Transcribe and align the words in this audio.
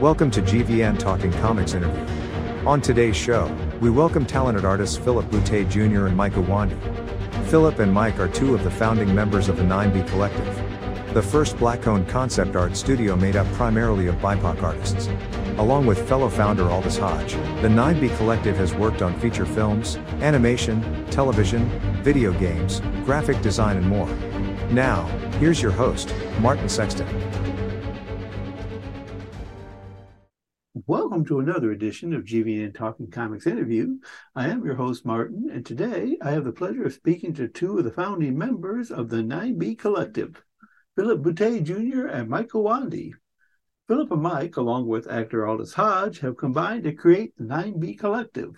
Welcome 0.00 0.30
to 0.30 0.40
GVN 0.40 0.98
Talking 0.98 1.30
Comics 1.30 1.74
interview. 1.74 2.66
On 2.66 2.80
today's 2.80 3.14
show, 3.14 3.54
we 3.82 3.90
welcome 3.90 4.24
talented 4.24 4.64
artists 4.64 4.96
Phillip 4.96 5.26
Boutte 5.26 5.68
Jr. 5.68 6.06
and 6.06 6.16
Mike 6.16 6.32
Uwandi. 6.32 6.74
Phillip 7.48 7.80
and 7.80 7.92
Mike 7.92 8.18
are 8.18 8.26
two 8.26 8.54
of 8.54 8.64
the 8.64 8.70
founding 8.70 9.14
members 9.14 9.50
of 9.50 9.58
the 9.58 9.62
9B 9.62 10.08
Collective, 10.08 11.12
the 11.12 11.20
first 11.20 11.58
black 11.58 11.86
owned 11.86 12.08
concept 12.08 12.56
art 12.56 12.78
studio 12.78 13.14
made 13.14 13.36
up 13.36 13.46
primarily 13.52 14.06
of 14.06 14.14
BIPOC 14.22 14.62
artists. 14.62 15.10
Along 15.58 15.84
with 15.84 16.08
fellow 16.08 16.30
founder 16.30 16.70
Aldis 16.70 16.96
Hodge, 16.96 17.34
the 17.60 17.68
9B 17.68 18.16
Collective 18.16 18.56
has 18.56 18.72
worked 18.72 19.02
on 19.02 19.20
feature 19.20 19.44
films, 19.44 19.96
animation, 20.22 21.04
television, 21.10 21.68
video 22.02 22.32
games, 22.38 22.80
graphic 23.04 23.42
design, 23.42 23.76
and 23.76 23.86
more. 23.86 24.08
Now, 24.70 25.04
here's 25.40 25.60
your 25.60 25.72
host, 25.72 26.14
Martin 26.38 26.70
Sexton. 26.70 27.06
Welcome 30.90 31.24
to 31.26 31.38
another 31.38 31.70
edition 31.70 32.12
of 32.12 32.24
GVN 32.24 32.74
Talking 32.74 33.12
Comics 33.12 33.46
Interview. 33.46 33.98
I 34.34 34.48
am 34.48 34.64
your 34.64 34.74
host, 34.74 35.06
Martin, 35.06 35.48
and 35.48 35.64
today 35.64 36.18
I 36.20 36.32
have 36.32 36.42
the 36.42 36.50
pleasure 36.50 36.82
of 36.82 36.92
speaking 36.92 37.32
to 37.34 37.46
two 37.46 37.78
of 37.78 37.84
the 37.84 37.92
founding 37.92 38.36
members 38.36 38.90
of 38.90 39.08
the 39.08 39.18
9B 39.18 39.78
Collective, 39.78 40.42
Phillip 40.96 41.22
Boutte 41.22 41.62
Jr. 41.62 42.06
and 42.08 42.28
Michael 42.28 42.64
Uwandi. 42.64 43.12
Phillip 43.86 44.10
and 44.10 44.20
Mike, 44.20 44.56
along 44.56 44.88
with 44.88 45.06
actor 45.06 45.46
Aldis 45.46 45.74
Hodge, 45.74 46.18
have 46.18 46.36
combined 46.36 46.82
to 46.82 46.92
create 46.92 47.36
the 47.36 47.44
9B 47.44 47.96
Collective, 47.96 48.56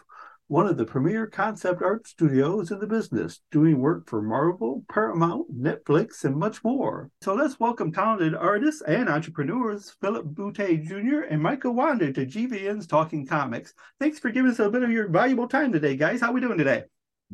one 0.53 0.67
of 0.67 0.77
the 0.77 0.85
premier 0.85 1.27
concept 1.27 1.81
art 1.81 2.07
studios 2.07 2.71
in 2.71 2.79
the 2.79 2.87
business, 2.87 3.41
doing 3.51 3.79
work 3.79 4.07
for 4.07 4.21
Marvel, 4.21 4.85
Paramount, 4.93 5.51
Netflix, 5.51 6.25
and 6.25 6.37
much 6.37 6.63
more. 6.63 7.11
So 7.23 7.33
let's 7.33 7.59
welcome 7.59 7.91
talented 7.91 8.35
artists 8.35 8.83
and 8.83 9.09
entrepreneurs 9.09 9.97
Phillip 10.03 10.27
Boutte 10.27 10.85
Jr. 10.87 11.21
and 11.31 11.43
Michael 11.43 11.73
Uwandi 11.73 12.15
to 12.15 12.27
GVN's 12.27 12.87
Talking 12.87 13.27
Comics. 13.27 13.73
Thanks 13.99 14.19
for 14.19 14.31
giving 14.31 14.51
us 14.51 14.59
a 14.59 14.69
bit 14.69 14.83
of 14.83 14.91
your 14.91 15.09
valuable 15.09 15.49
time 15.49 15.73
today, 15.73 15.97
guys. 15.97 16.21
How 16.21 16.29
are 16.29 16.35
we 16.35 16.43
doing 16.43 16.59
today? 16.59 16.85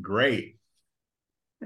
Great. 0.00 0.54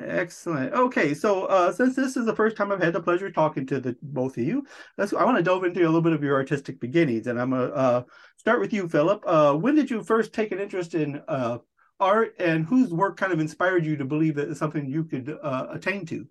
Excellent. 0.00 0.72
Okay, 0.72 1.12
so 1.12 1.44
uh, 1.46 1.70
since 1.70 1.94
this 1.94 2.16
is 2.16 2.24
the 2.24 2.34
first 2.34 2.56
time 2.56 2.72
I've 2.72 2.82
had 2.82 2.94
the 2.94 3.02
pleasure 3.02 3.26
of 3.26 3.34
talking 3.34 3.66
to 3.66 3.78
the 3.78 3.94
both 4.02 4.38
of 4.38 4.44
you, 4.44 4.66
let's. 4.96 5.12
I 5.12 5.24
want 5.24 5.36
to 5.36 5.42
delve 5.42 5.64
into 5.64 5.82
a 5.82 5.84
little 5.84 6.00
bit 6.00 6.14
of 6.14 6.22
your 6.22 6.34
artistic 6.34 6.80
beginnings, 6.80 7.26
and 7.26 7.38
I'm 7.38 7.50
gonna 7.50 7.64
uh, 7.64 8.02
start 8.38 8.60
with 8.60 8.72
you, 8.72 8.88
Phillip. 8.88 9.22
Uh, 9.26 9.54
when 9.54 9.74
did 9.74 9.90
you 9.90 10.02
first 10.02 10.32
take 10.32 10.50
an 10.50 10.60
interest 10.60 10.94
in 10.94 11.20
uh, 11.28 11.58
art, 12.00 12.34
and 12.38 12.64
whose 12.64 12.90
work 12.90 13.18
kind 13.18 13.34
of 13.34 13.40
inspired 13.40 13.84
you 13.84 13.96
to 13.96 14.04
believe 14.06 14.34
that 14.36 14.48
it's 14.48 14.58
something 14.58 14.86
you 14.86 15.04
could 15.04 15.36
uh, 15.42 15.66
attain 15.70 16.06
to? 16.06 16.26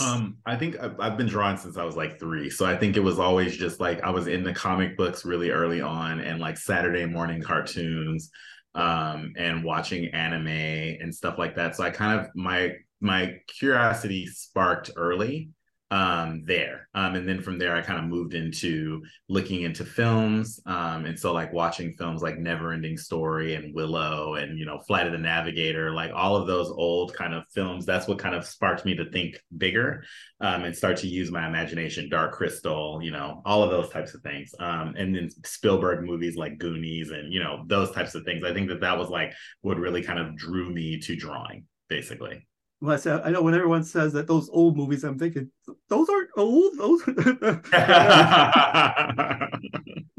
Um, 0.00 0.38
I 0.44 0.56
think 0.56 0.76
I've, 0.80 0.98
I've 0.98 1.16
been 1.16 1.28
drawing 1.28 1.58
since 1.58 1.76
I 1.76 1.84
was 1.84 1.96
like 1.96 2.18
three, 2.18 2.50
so 2.50 2.66
I 2.66 2.76
think 2.76 2.96
it 2.96 3.00
was 3.00 3.20
always 3.20 3.56
just 3.56 3.78
like 3.78 4.02
I 4.02 4.10
was 4.10 4.26
in 4.26 4.42
the 4.42 4.52
comic 4.52 4.96
books 4.96 5.24
really 5.24 5.50
early 5.50 5.80
on, 5.80 6.18
and 6.18 6.40
like 6.40 6.58
Saturday 6.58 7.06
morning 7.06 7.42
cartoons 7.42 8.28
um, 8.76 9.32
and 9.36 9.64
watching 9.64 10.08
anime 10.08 10.46
and 10.46 11.12
stuff 11.12 11.38
like 11.38 11.56
that. 11.56 11.74
So 11.74 11.82
I 11.82 11.90
kind 11.90 12.20
of 12.20 12.28
my 12.34 12.72
my 13.00 13.40
curiosity 13.48 14.26
sparked 14.26 14.90
early 14.96 15.50
um 15.90 16.42
there. 16.44 16.88
Um 16.94 17.14
and 17.14 17.28
then 17.28 17.40
from 17.40 17.58
there 17.58 17.76
i 17.76 17.80
kind 17.80 17.98
of 17.98 18.06
moved 18.06 18.34
into 18.34 19.02
looking 19.28 19.62
into 19.62 19.84
films 19.84 20.60
um 20.66 21.06
and 21.06 21.18
so 21.18 21.32
like 21.32 21.52
watching 21.52 21.92
films 21.92 22.22
like 22.22 22.38
never 22.38 22.72
ending 22.72 22.96
story 22.96 23.54
and 23.54 23.74
willow 23.74 24.34
and 24.34 24.58
you 24.58 24.66
know 24.66 24.78
flight 24.80 25.06
of 25.06 25.12
the 25.12 25.18
navigator 25.18 25.92
like 25.92 26.10
all 26.14 26.36
of 26.36 26.46
those 26.46 26.70
old 26.70 27.14
kind 27.14 27.34
of 27.34 27.44
films 27.54 27.86
that's 27.86 28.08
what 28.08 28.18
kind 28.18 28.34
of 28.34 28.44
sparked 28.44 28.84
me 28.84 28.94
to 28.96 29.10
think 29.10 29.38
bigger 29.56 30.02
um 30.40 30.64
and 30.64 30.76
start 30.76 30.96
to 30.96 31.06
use 31.06 31.30
my 31.30 31.46
imagination 31.46 32.08
dark 32.08 32.32
crystal 32.32 33.00
you 33.02 33.10
know 33.10 33.42
all 33.44 33.62
of 33.62 33.70
those 33.70 33.88
types 33.90 34.14
of 34.14 34.22
things. 34.22 34.54
Um 34.58 34.94
and 34.96 35.14
then 35.14 35.30
spielberg 35.44 36.04
movies 36.04 36.36
like 36.36 36.58
goonies 36.58 37.10
and 37.10 37.32
you 37.32 37.40
know 37.40 37.64
those 37.66 37.90
types 37.92 38.14
of 38.14 38.24
things. 38.24 38.44
I 38.44 38.52
think 38.52 38.68
that 38.68 38.80
that 38.80 38.98
was 38.98 39.08
like 39.08 39.32
what 39.60 39.78
really 39.78 40.02
kind 40.02 40.18
of 40.18 40.36
drew 40.36 40.70
me 40.72 40.98
to 41.00 41.16
drawing 41.16 41.64
basically 41.88 42.46
well, 42.80 43.22
I 43.24 43.30
know 43.30 43.42
when 43.42 43.54
everyone 43.54 43.84
says 43.84 44.12
that 44.12 44.26
those 44.26 44.50
old 44.50 44.76
movies, 44.76 45.02
I'm 45.02 45.18
thinking 45.18 45.50
those 45.88 46.08
aren't 46.08 46.30
old. 46.36 46.76
Those. 46.76 47.02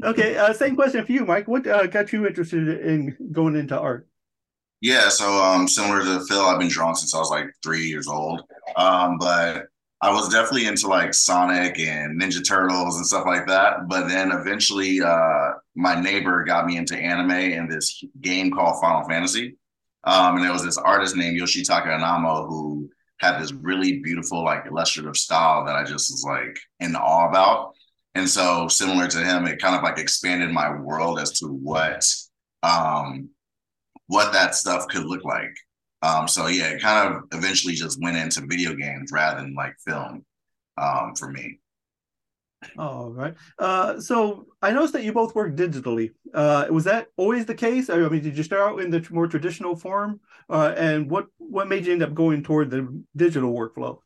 okay, 0.04 0.36
uh, 0.36 0.52
same 0.52 0.74
question 0.74 1.06
for 1.06 1.12
you, 1.12 1.24
Mike. 1.24 1.46
What 1.46 1.66
uh, 1.66 1.86
got 1.86 2.12
you 2.12 2.26
interested 2.26 2.68
in 2.80 3.16
going 3.32 3.54
into 3.54 3.78
art? 3.78 4.08
Yeah, 4.80 5.08
so 5.08 5.42
um, 5.42 5.66
similar 5.68 6.04
to 6.04 6.24
Phil, 6.26 6.40
I've 6.40 6.58
been 6.58 6.68
drawing 6.68 6.94
since 6.94 7.14
I 7.14 7.18
was 7.18 7.30
like 7.30 7.46
three 7.62 7.86
years 7.86 8.08
old. 8.08 8.42
Um, 8.76 9.18
but 9.18 9.66
I 10.00 10.12
was 10.12 10.28
definitely 10.28 10.66
into 10.66 10.86
like 10.86 11.14
Sonic 11.14 11.80
and 11.80 12.20
Ninja 12.20 12.46
Turtles 12.46 12.96
and 12.96 13.06
stuff 13.06 13.26
like 13.26 13.46
that. 13.48 13.88
But 13.88 14.08
then 14.08 14.30
eventually, 14.30 15.00
uh, 15.00 15.54
my 15.74 16.00
neighbor 16.00 16.44
got 16.44 16.66
me 16.66 16.76
into 16.76 16.96
anime 16.96 17.30
and 17.30 17.70
this 17.70 18.02
game 18.20 18.52
called 18.52 18.80
Final 18.80 19.08
Fantasy. 19.08 19.57
Um, 20.04 20.36
and 20.36 20.44
there 20.44 20.52
was 20.52 20.64
this 20.64 20.78
artist 20.78 21.16
named 21.16 21.40
Yoshitaka 21.40 21.86
Amano 21.86 22.48
who 22.48 22.90
had 23.18 23.40
this 23.40 23.52
really 23.52 23.98
beautiful, 23.98 24.44
like 24.44 24.66
illustrative 24.66 25.16
style 25.16 25.64
that 25.64 25.74
I 25.74 25.84
just 25.84 26.10
was 26.10 26.24
like 26.24 26.58
in 26.80 26.94
awe 26.94 27.28
about. 27.28 27.74
And 28.14 28.28
so 28.28 28.68
similar 28.68 29.08
to 29.08 29.18
him, 29.18 29.46
it 29.46 29.60
kind 29.60 29.76
of 29.76 29.82
like 29.82 29.98
expanded 29.98 30.50
my 30.50 30.70
world 30.70 31.18
as 31.18 31.32
to 31.40 31.46
what 31.46 32.04
um 32.62 33.28
what 34.06 34.32
that 34.32 34.54
stuff 34.54 34.88
could 34.88 35.04
look 35.04 35.24
like. 35.24 35.54
Um, 36.02 36.28
so 36.28 36.46
yeah, 36.46 36.70
it 36.70 36.80
kind 36.80 37.14
of 37.14 37.22
eventually 37.32 37.74
just 37.74 38.00
went 38.00 38.16
into 38.16 38.46
video 38.46 38.74
games 38.74 39.10
rather 39.12 39.40
than 39.40 39.54
like 39.54 39.76
film 39.86 40.24
um 40.76 41.14
for 41.16 41.30
me. 41.30 41.60
All 42.76 43.10
right. 43.10 43.34
Uh, 43.58 44.00
so 44.00 44.46
I 44.62 44.72
noticed 44.72 44.92
that 44.94 45.04
you 45.04 45.12
both 45.12 45.34
work 45.34 45.54
digitally. 45.54 46.10
Uh, 46.34 46.66
was 46.70 46.84
that 46.84 47.08
always 47.16 47.46
the 47.46 47.54
case? 47.54 47.88
I 47.88 47.96
mean, 47.96 48.22
did 48.22 48.36
you 48.36 48.42
start 48.42 48.72
out 48.72 48.80
in 48.80 48.90
the 48.90 49.06
more 49.10 49.26
traditional 49.26 49.76
form? 49.76 50.20
Uh, 50.48 50.74
and 50.76 51.10
what 51.10 51.26
what 51.38 51.68
made 51.68 51.86
you 51.86 51.92
end 51.92 52.02
up 52.02 52.14
going 52.14 52.42
toward 52.42 52.70
the 52.70 53.02
digital 53.14 53.52
workflow? 53.52 53.98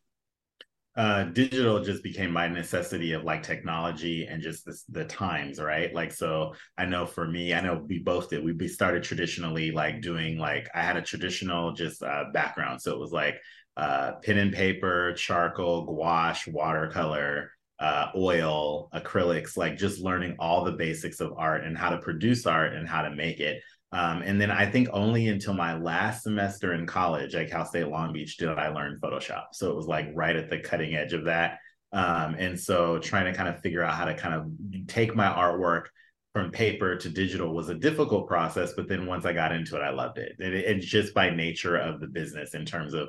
Uh, 0.94 1.24
digital 1.24 1.82
just 1.82 2.02
became 2.02 2.30
my 2.30 2.46
necessity 2.46 3.12
of 3.12 3.24
like 3.24 3.42
technology 3.42 4.26
and 4.26 4.42
just 4.42 4.66
the, 4.92 5.04
times, 5.06 5.58
right? 5.58 5.94
Like, 5.94 6.12
so 6.12 6.52
I 6.76 6.84
know 6.84 7.06
for 7.06 7.26
me, 7.26 7.54
I 7.54 7.62
know 7.62 7.82
we 7.88 8.00
both 8.00 8.28
did. 8.28 8.44
We 8.44 8.68
started 8.68 9.02
traditionally 9.02 9.70
like 9.70 10.02
doing 10.02 10.36
like 10.36 10.68
I 10.74 10.82
had 10.82 10.98
a 10.98 11.02
traditional 11.02 11.72
just 11.72 12.02
uh, 12.02 12.24
background, 12.34 12.82
so 12.82 12.92
it 12.92 12.98
was 12.98 13.10
like 13.10 13.36
uh, 13.78 14.12
pen 14.22 14.36
and 14.36 14.52
paper, 14.52 15.14
charcoal, 15.14 15.86
gouache, 15.86 16.50
watercolor 16.50 17.51
uh, 17.78 18.08
oil, 18.16 18.88
acrylics, 18.94 19.56
like 19.56 19.76
just 19.76 20.00
learning 20.00 20.36
all 20.38 20.64
the 20.64 20.72
basics 20.72 21.20
of 21.20 21.32
art 21.36 21.64
and 21.64 21.76
how 21.76 21.90
to 21.90 21.98
produce 21.98 22.46
art 22.46 22.74
and 22.74 22.88
how 22.88 23.02
to 23.02 23.10
make 23.10 23.40
it. 23.40 23.62
Um, 23.92 24.22
and 24.22 24.40
then 24.40 24.50
I 24.50 24.70
think 24.70 24.88
only 24.92 25.28
until 25.28 25.52
my 25.52 25.76
last 25.76 26.22
semester 26.22 26.72
in 26.72 26.86
college 26.86 27.34
at 27.34 27.50
Cal 27.50 27.66
State 27.66 27.88
Long 27.88 28.12
Beach 28.12 28.38
did 28.38 28.48
I 28.48 28.68
learn 28.68 28.98
Photoshop. 29.02 29.46
So 29.52 29.70
it 29.70 29.76
was 29.76 29.86
like 29.86 30.08
right 30.14 30.34
at 30.34 30.48
the 30.48 30.58
cutting 30.58 30.94
edge 30.94 31.12
of 31.12 31.24
that. 31.24 31.58
Um, 31.92 32.36
and 32.38 32.58
so 32.58 32.98
trying 32.98 33.26
to 33.26 33.36
kind 33.36 33.50
of 33.50 33.60
figure 33.60 33.82
out 33.82 33.94
how 33.94 34.06
to 34.06 34.14
kind 34.14 34.34
of 34.34 34.86
take 34.88 35.14
my 35.14 35.26
artwork 35.26 35.86
from 36.32 36.50
paper 36.50 36.96
to 36.96 37.08
digital 37.10 37.54
was 37.54 37.68
a 37.68 37.74
difficult 37.74 38.26
process. 38.26 38.72
But 38.72 38.88
then 38.88 39.04
once 39.04 39.26
I 39.26 39.34
got 39.34 39.52
into 39.52 39.76
it, 39.76 39.82
I 39.82 39.90
loved 39.90 40.16
it. 40.16 40.36
And 40.38 40.54
it, 40.54 40.64
it's 40.64 40.86
just 40.86 41.12
by 41.12 41.28
nature 41.28 41.76
of 41.76 42.00
the 42.00 42.06
business 42.06 42.54
in 42.54 42.64
terms 42.64 42.94
of 42.94 43.08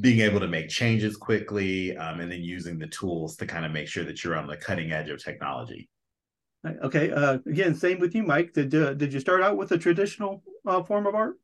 being 0.00 0.20
able 0.20 0.40
to 0.40 0.48
make 0.48 0.68
changes 0.68 1.16
quickly 1.16 1.96
um, 1.96 2.20
and 2.20 2.30
then 2.30 2.42
using 2.42 2.78
the 2.78 2.86
tools 2.88 3.36
to 3.36 3.46
kind 3.46 3.64
of 3.64 3.72
make 3.72 3.88
sure 3.88 4.04
that 4.04 4.22
you're 4.22 4.36
on 4.36 4.46
the 4.46 4.56
cutting 4.56 4.92
edge 4.92 5.08
of 5.08 5.22
technology 5.22 5.88
okay 6.82 7.10
uh, 7.10 7.38
again 7.46 7.74
same 7.74 7.98
with 7.98 8.14
you 8.14 8.22
mike 8.22 8.52
did 8.52 8.74
uh, 8.74 8.92
did 8.94 9.12
you 9.12 9.20
start 9.20 9.42
out 9.42 9.56
with 9.56 9.72
a 9.72 9.78
traditional 9.78 10.42
uh, 10.66 10.82
form 10.82 11.06
of 11.06 11.14
art 11.14 11.36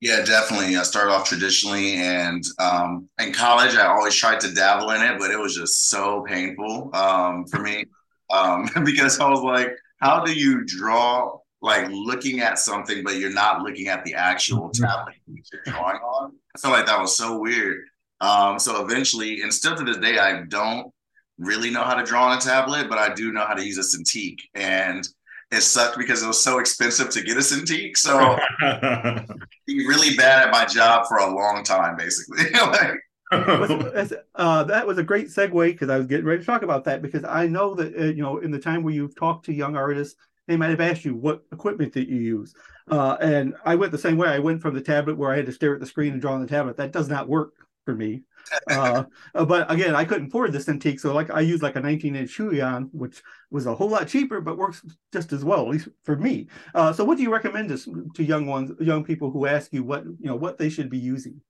yeah 0.00 0.22
definitely 0.24 0.76
i 0.76 0.82
started 0.82 1.12
off 1.12 1.28
traditionally 1.28 1.94
and 1.94 2.44
um, 2.58 3.08
in 3.20 3.32
college 3.32 3.74
i 3.74 3.86
always 3.86 4.14
tried 4.14 4.40
to 4.40 4.52
dabble 4.54 4.90
in 4.90 5.02
it 5.02 5.18
but 5.18 5.30
it 5.30 5.38
was 5.38 5.54
just 5.56 5.88
so 5.88 6.24
painful 6.26 6.90
um, 6.94 7.44
for 7.46 7.60
me 7.60 7.84
um, 8.30 8.68
because 8.84 9.18
i 9.18 9.28
was 9.28 9.42
like 9.42 9.72
how 9.98 10.24
do 10.24 10.32
you 10.32 10.64
draw 10.64 11.36
like 11.62 11.88
looking 11.90 12.40
at 12.40 12.58
something, 12.58 13.04
but 13.04 13.16
you're 13.16 13.32
not 13.32 13.62
looking 13.62 13.88
at 13.88 14.04
the 14.04 14.14
actual 14.14 14.68
mm-hmm. 14.68 14.84
tablet 14.84 15.16
you're 15.26 15.62
drawing 15.66 15.96
on. 15.98 16.32
I 16.56 16.58
felt 16.58 16.74
like 16.74 16.86
that 16.86 17.00
was 17.00 17.16
so 17.16 17.38
weird. 17.38 17.84
Um, 18.20 18.58
so 18.58 18.84
eventually, 18.84 19.42
and 19.42 19.52
still 19.52 19.76
to 19.76 19.84
this 19.84 19.96
day, 19.96 20.18
I 20.18 20.42
don't 20.48 20.92
really 21.38 21.70
know 21.70 21.82
how 21.82 21.94
to 21.94 22.04
draw 22.04 22.26
on 22.26 22.36
a 22.36 22.40
tablet, 22.40 22.88
but 22.88 22.98
I 22.98 23.14
do 23.14 23.32
know 23.32 23.44
how 23.44 23.54
to 23.54 23.64
use 23.64 23.78
a 23.78 23.82
Cintiq. 23.82 24.36
And 24.54 25.06
it 25.50 25.62
sucked 25.62 25.98
because 25.98 26.22
it 26.22 26.26
was 26.26 26.42
so 26.42 26.58
expensive 26.58 27.10
to 27.10 27.22
get 27.22 27.36
a 27.36 27.40
Cintiq. 27.40 27.96
So 27.96 28.38
be 29.66 29.86
really 29.86 30.16
bad 30.16 30.46
at 30.46 30.52
my 30.52 30.66
job 30.66 31.06
for 31.08 31.18
a 31.18 31.34
long 31.34 31.64
time, 31.64 31.96
basically. 31.96 32.44
like, 32.52 32.98
uh, 34.34 34.64
that 34.64 34.86
was 34.86 34.98
a 34.98 35.02
great 35.02 35.28
segue 35.28 35.72
because 35.72 35.88
I 35.88 35.96
was 35.96 36.06
getting 36.06 36.26
ready 36.26 36.40
to 36.40 36.46
talk 36.46 36.62
about 36.62 36.84
that 36.84 37.00
because 37.00 37.24
I 37.24 37.46
know 37.46 37.74
that 37.74 37.96
uh, 37.96 38.04
you 38.06 38.22
know 38.22 38.38
in 38.38 38.50
the 38.50 38.58
time 38.58 38.82
where 38.82 38.92
you've 38.92 39.16
talked 39.16 39.46
to 39.46 39.52
young 39.52 39.76
artists 39.76 40.16
they 40.48 40.56
might 40.56 40.70
have 40.70 40.80
asked 40.80 41.04
you 41.04 41.14
what 41.14 41.44
equipment 41.52 41.92
that 41.92 42.08
you 42.08 42.16
use. 42.16 42.54
Uh, 42.90 43.16
and 43.20 43.54
I 43.64 43.76
went 43.76 43.92
the 43.92 43.98
same 43.98 44.16
way. 44.16 44.28
I 44.28 44.40
went 44.40 44.60
from 44.60 44.74
the 44.74 44.80
tablet 44.80 45.16
where 45.16 45.30
I 45.30 45.36
had 45.36 45.46
to 45.46 45.52
stare 45.52 45.74
at 45.74 45.80
the 45.80 45.86
screen 45.86 46.12
and 46.12 46.20
draw 46.20 46.32
on 46.32 46.40
the 46.40 46.48
tablet. 46.48 46.76
That 46.76 46.90
does 46.90 47.08
not 47.08 47.28
work 47.28 47.52
for 47.84 47.94
me. 47.94 48.22
Uh, 48.70 49.04
uh, 49.34 49.44
but 49.44 49.70
again, 49.70 49.94
I 49.94 50.04
couldn't 50.04 50.28
afford 50.28 50.52
this 50.52 50.68
antique, 50.68 51.00
so 51.00 51.14
like 51.14 51.30
I 51.30 51.40
used 51.40 51.62
like 51.62 51.76
a 51.76 51.80
19 51.80 52.16
inch 52.16 52.36
Huion, 52.36 52.88
which 52.92 53.22
was 53.50 53.66
a 53.66 53.74
whole 53.74 53.88
lot 53.88 54.08
cheaper, 54.08 54.40
but 54.40 54.58
works 54.58 54.82
just 55.12 55.32
as 55.32 55.44
well, 55.44 55.60
at 55.60 55.68
least 55.68 55.88
for 56.04 56.16
me. 56.16 56.48
Uh, 56.74 56.92
so, 56.92 57.04
what 57.04 57.16
do 57.16 57.22
you 57.22 57.32
recommend 57.32 57.68
to, 57.68 58.10
to 58.14 58.24
young 58.24 58.46
ones, 58.46 58.72
young 58.80 59.04
people 59.04 59.30
who 59.30 59.46
ask 59.46 59.72
you 59.72 59.84
what 59.84 60.04
you 60.04 60.16
know 60.20 60.36
what 60.36 60.58
they 60.58 60.68
should 60.68 60.90
be 60.90 60.98
using? 60.98 61.40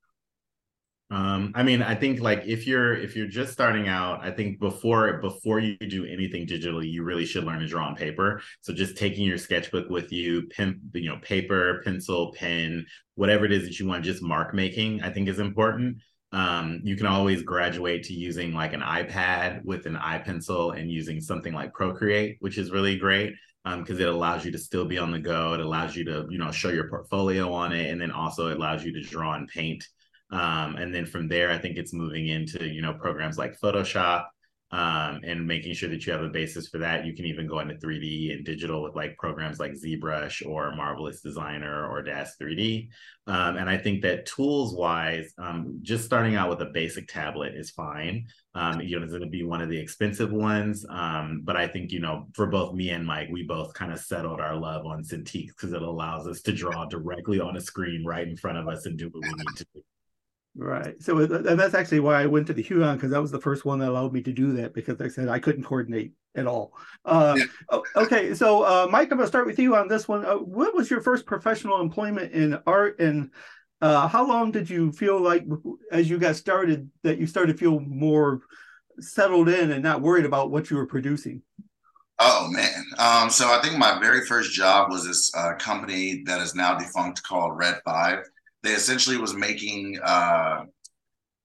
Um, 1.13 1.51
I 1.57 1.65
mean, 1.65 1.83
I 1.83 1.97
think 1.97 2.21
like 2.21 2.45
if 2.47 2.69
you're 2.69 2.97
if 2.97 3.17
you're 3.17 3.27
just 3.27 3.53
starting 3.53 3.89
out, 3.89 4.25
I 4.25 4.31
think 4.31 4.61
before 4.61 5.19
before 5.19 5.59
you 5.59 5.77
do 5.77 6.05
anything 6.07 6.47
digitally, 6.47 6.89
you 6.89 7.03
really 7.03 7.27
should 7.27 7.45
learn 7.45 7.59
to 7.59 7.67
draw 7.67 7.87
on 7.87 7.97
paper. 7.97 8.41
So 8.61 8.73
just 8.73 8.97
taking 8.97 9.25
your 9.27 9.39
sketchbook 9.39 9.91
with 9.91 10.13
you, 10.13 10.47
pen, 10.49 10.81
you 10.95 11.09
know, 11.09 11.19
paper, 11.21 11.83
pencil, 11.85 12.33
pen, 12.35 12.87
whatever 13.17 13.45
it 13.45 13.51
is 13.51 13.65
that 13.65 13.81
you 13.81 13.89
want, 13.89 14.05
just 14.05 14.23
mark 14.23 14.55
making, 14.55 15.03
I 15.03 15.11
think 15.11 15.29
is 15.29 15.41
important. 15.41 15.99
Um, 16.33 16.81
you 16.85 16.97
can 16.97 17.07
always 17.07 17.43
graduate 17.43 18.05
to 18.05 18.15
using 18.15 18.55
like 18.55 18.73
an 18.73 18.83
iPad 18.83 19.65
with 19.65 19.87
an 19.87 19.97
iPencil 19.97 20.79
and 20.79 20.91
using 20.91 21.21
something 21.21 21.53
like 21.53 21.75
Procreate, 21.75 22.37
which 22.41 22.57
is 22.57 22.71
really 22.71 22.97
great 22.97 23.35
because 23.65 23.97
um, 23.97 24.01
it 24.01 24.09
allows 24.09 24.45
you 24.45 24.53
to 24.53 24.59
still 24.59 24.85
be 24.85 24.97
on 24.97 25.11
the 25.11 25.19
go. 25.19 25.55
It 25.55 25.61
allows 25.61 25.95
you 25.97 26.05
to, 26.05 26.27
you 26.31 26.39
know, 26.39 26.51
show 26.51 26.71
your 26.71 26.89
portfolio 26.89 27.53
on 27.53 27.73
it, 27.73 27.91
and 27.91 28.01
then 28.01 28.11
also 28.11 28.49
it 28.49 28.57
allows 28.57 28.85
you 28.85 28.93
to 28.93 29.03
draw 29.03 29.35
and 29.35 29.49
paint 29.49 29.85
um, 30.33 30.77
and 30.77 30.95
then 30.95 31.07
from 31.07 31.29
there, 31.29 31.51
I 31.51 31.59
think 31.59 31.77
it's 31.77 31.93
moving 31.93 32.29
into, 32.29 32.65
you 32.65 32.83
know, 32.83 32.95
programs 32.95 33.37
like 33.37 33.61
Photoshop 33.61 34.27
um, 34.73 35.21
and 35.25 35.47
making 35.47 35.75
sure 35.75 35.89
that 35.89 36.07
you 36.07 36.13
have 36.13 36.23
a 36.23 36.29
basis 36.29 36.69
for 36.69 36.79
that. 36.79 37.05
You 37.05 37.15
can 37.15 37.25
even 37.25 37.49
go 37.49 37.59
into 37.59 37.75
3D 37.75 38.33
and 38.33 38.45
digital 38.45 38.83
with 38.83 38.95
like 38.95 39.17
programs 39.19 39.59
like 39.59 39.73
ZBrush 39.73 40.47
or 40.47 40.75
Marvelous 40.77 41.21
Designer 41.21 41.89
or 41.89 42.03
DAZ 42.03 42.37
3D. 42.41 42.89
Um, 43.27 43.57
and 43.57 43.69
I 43.69 43.77
think 43.77 44.03
that 44.03 44.27
tools 44.27 44.75
wise, 44.75 45.33
um, 45.39 45.79
just 45.83 46.05
starting 46.05 46.37
out 46.37 46.51
with 46.51 46.63
a 46.63 46.71
basic 46.73 47.09
tablet 47.09 47.55
is 47.55 47.71
fine. 47.71 48.27
Um, 48.55 48.81
you 48.81 48.97
know, 48.97 49.05
it's 49.05 49.13
going 49.13 49.25
to 49.25 49.29
be 49.29 49.45
one 49.45 49.61
of 49.61 49.69
the 49.69 49.79
expensive 49.79 50.33
ones. 50.33 50.87
Um, 50.89 51.43
but 51.45 51.57
I 51.57 51.67
think, 51.67 51.91
you 51.91 52.01
know, 52.01 52.29
for 52.35 52.47
both 52.47 52.75
me 52.75 52.91
and 52.91 53.05
Mike, 53.05 53.29
we 53.31 53.43
both 53.43 53.75
kind 53.75 53.93
of 53.93 53.99
settled 53.99 54.41
our 54.41 54.57
love 54.57 54.87
on 54.87 55.03
Cintiq 55.03 55.49
because 55.49 55.73
it 55.73 55.83
allows 55.83 56.29
us 56.29 56.43
to 56.43 56.53
draw 56.53 56.87
directly 56.87 57.41
on 57.41 57.57
a 57.57 57.61
screen 57.61 58.05
right 58.05 58.27
in 58.27 58.37
front 58.37 58.59
of 58.59 58.69
us 58.69 58.87
and 58.87 58.97
do 58.97 59.09
what 59.09 59.23
we 59.23 59.31
need 59.31 59.57
to 59.57 59.67
do. 59.75 59.83
Right. 60.61 61.03
So 61.03 61.17
and 61.21 61.59
that's 61.59 61.73
actually 61.73 62.01
why 62.01 62.21
I 62.21 62.27
went 62.27 62.47
to 62.49 62.53
the 62.53 62.63
Huion 62.63 62.97
because 62.97 63.13
that 63.13 63.23
was 63.23 63.31
the 63.31 63.41
first 63.41 63.65
one 63.65 63.79
that 63.79 63.89
allowed 63.89 64.13
me 64.13 64.21
to 64.21 64.31
do 64.31 64.53
that 64.57 64.75
because 64.75 65.01
I 65.01 65.09
said 65.09 65.27
I 65.27 65.39
couldn't 65.39 65.65
coordinate 65.65 66.13
at 66.35 66.47
all. 66.47 66.75
Uh, 67.07 67.39
okay. 67.97 68.35
So 68.35 68.63
uh, 68.63 68.87
Mike, 68.91 69.11
I'm 69.11 69.17
going 69.17 69.21
to 69.23 69.27
start 69.27 69.47
with 69.47 69.59
you 69.59 69.75
on 69.75 69.89
this 69.89 70.07
one. 70.07 70.27
Uh, 70.27 70.35
what 70.35 70.75
was 70.75 70.91
your 70.91 71.01
first 71.01 71.25
professional 71.25 71.81
employment 71.81 72.33
in 72.33 72.59
art, 72.67 73.01
and 73.01 73.31
uh, 73.81 74.07
how 74.07 74.27
long 74.27 74.51
did 74.51 74.69
you 74.69 74.93
feel 74.93 75.19
like 75.19 75.47
as 75.93 76.11
you 76.11 76.19
got 76.19 76.37
started 76.37 76.91
that 77.05 77.17
you 77.17 77.27
started 77.27 77.55
to 77.55 77.59
feel 77.59 77.81
more 77.81 78.43
settled 78.99 79.49
in 79.49 79.71
and 79.71 79.83
not 79.83 80.03
worried 80.03 80.27
about 80.27 80.51
what 80.51 80.69
you 80.69 80.77
were 80.77 80.87
producing? 80.87 81.41
Oh 82.19 82.49
man. 82.51 82.85
Um, 82.99 83.31
so 83.31 83.47
I 83.49 83.63
think 83.63 83.79
my 83.79 83.99
very 83.99 84.27
first 84.27 84.53
job 84.53 84.91
was 84.91 85.07
this 85.07 85.35
uh, 85.35 85.55
company 85.55 86.23
that 86.27 86.43
is 86.43 86.55
now 86.55 86.77
defunct 86.77 87.23
called 87.23 87.57
Red 87.57 87.81
Five 87.83 88.27
they 88.63 88.73
essentially 88.73 89.17
was 89.17 89.35
making 89.35 89.99
uh, 90.03 90.65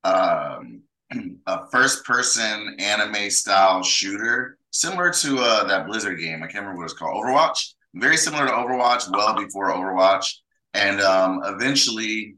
um, 0.03 0.81
a 1.47 1.67
first 1.67 2.05
person 2.05 2.75
anime 2.79 3.29
style 3.29 3.83
shooter 3.83 4.57
similar 4.71 5.09
to 5.09 5.37
uh, 5.39 5.63
that 5.65 5.87
Blizzard 5.87 6.19
game. 6.19 6.43
I 6.43 6.47
can't 6.47 6.65
remember 6.65 6.79
what 6.79 6.85
it's 6.85 6.93
called. 6.93 7.15
Overwatch. 7.15 7.73
Very 7.93 8.17
similar 8.17 8.45
to 8.45 8.51
Overwatch, 8.51 9.09
well 9.09 9.35
before 9.35 9.71
Overwatch. 9.71 10.33
And 10.73 10.99
um, 10.99 11.41
eventually, 11.45 12.35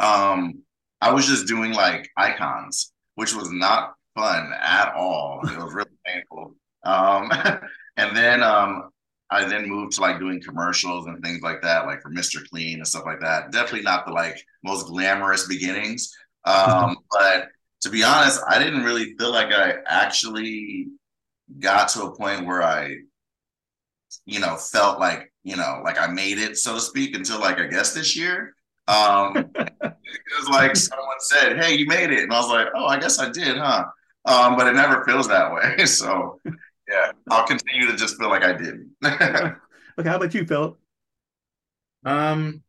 um, 0.00 0.62
I 1.00 1.12
was 1.12 1.26
just 1.26 1.46
doing 1.46 1.72
like 1.72 2.10
icons, 2.16 2.92
which 3.14 3.34
was 3.34 3.52
not 3.52 3.94
fun 4.16 4.52
at 4.60 4.92
all. 4.94 5.40
It 5.44 5.56
was 5.56 5.72
really 5.72 5.90
painful. 6.04 6.56
Um, 6.84 7.30
and 7.96 8.16
then 8.16 8.42
um, 8.42 8.90
I 9.30 9.44
then 9.44 9.68
moved 9.68 9.92
to 9.94 10.00
like 10.00 10.18
doing 10.18 10.40
commercials 10.40 11.06
and 11.06 11.22
things 11.22 11.42
like 11.42 11.62
that, 11.62 11.86
like 11.86 12.00
for 12.00 12.10
Mr. 12.10 12.46
Clean 12.48 12.78
and 12.78 12.86
stuff 12.86 13.04
like 13.04 13.20
that. 13.20 13.50
Definitely 13.50 13.82
not 13.82 14.06
the 14.06 14.12
like 14.12 14.40
most 14.62 14.86
glamorous 14.86 15.46
beginnings. 15.46 16.14
Um, 16.44 16.96
but 17.10 17.48
to 17.82 17.90
be 17.90 18.04
honest, 18.04 18.40
I 18.48 18.58
didn't 18.58 18.84
really 18.84 19.14
feel 19.18 19.32
like 19.32 19.52
I 19.52 19.74
actually 19.86 20.88
got 21.58 21.88
to 21.90 22.04
a 22.04 22.16
point 22.16 22.46
where 22.46 22.62
I, 22.62 22.96
you 24.24 24.40
know, 24.40 24.56
felt 24.56 25.00
like, 25.00 25.32
you 25.42 25.56
know, 25.56 25.80
like 25.84 26.00
I 26.00 26.06
made 26.06 26.38
it, 26.38 26.56
so 26.56 26.74
to 26.74 26.80
speak, 26.80 27.14
until 27.16 27.40
like 27.40 27.58
I 27.58 27.66
guess 27.66 27.94
this 27.94 28.16
year. 28.16 28.54
Um, 28.88 29.36
it 29.56 30.38
was 30.38 30.48
like 30.48 30.76
someone 30.76 31.20
said, 31.20 31.62
Hey, 31.62 31.74
you 31.74 31.86
made 31.86 32.10
it. 32.12 32.22
And 32.22 32.32
I 32.32 32.38
was 32.38 32.48
like, 32.48 32.68
Oh, 32.74 32.86
I 32.86 32.98
guess 32.98 33.18
I 33.18 33.30
did, 33.30 33.56
huh? 33.56 33.84
Um, 34.24 34.56
but 34.56 34.66
it 34.66 34.74
never 34.74 35.04
feels 35.04 35.28
that 35.28 35.52
way. 35.52 35.76
So 35.86 36.40
yeah, 36.88 37.12
I'll 37.30 37.46
continue 37.46 37.86
to 37.86 37.96
just 37.96 38.18
feel 38.18 38.28
like 38.28 38.44
I 38.44 38.52
did. 38.52 38.90
okay, 39.04 40.08
how 40.08 40.16
about 40.16 40.34
you, 40.34 40.44
Phillip? 40.44 40.78
Um, 42.04 42.62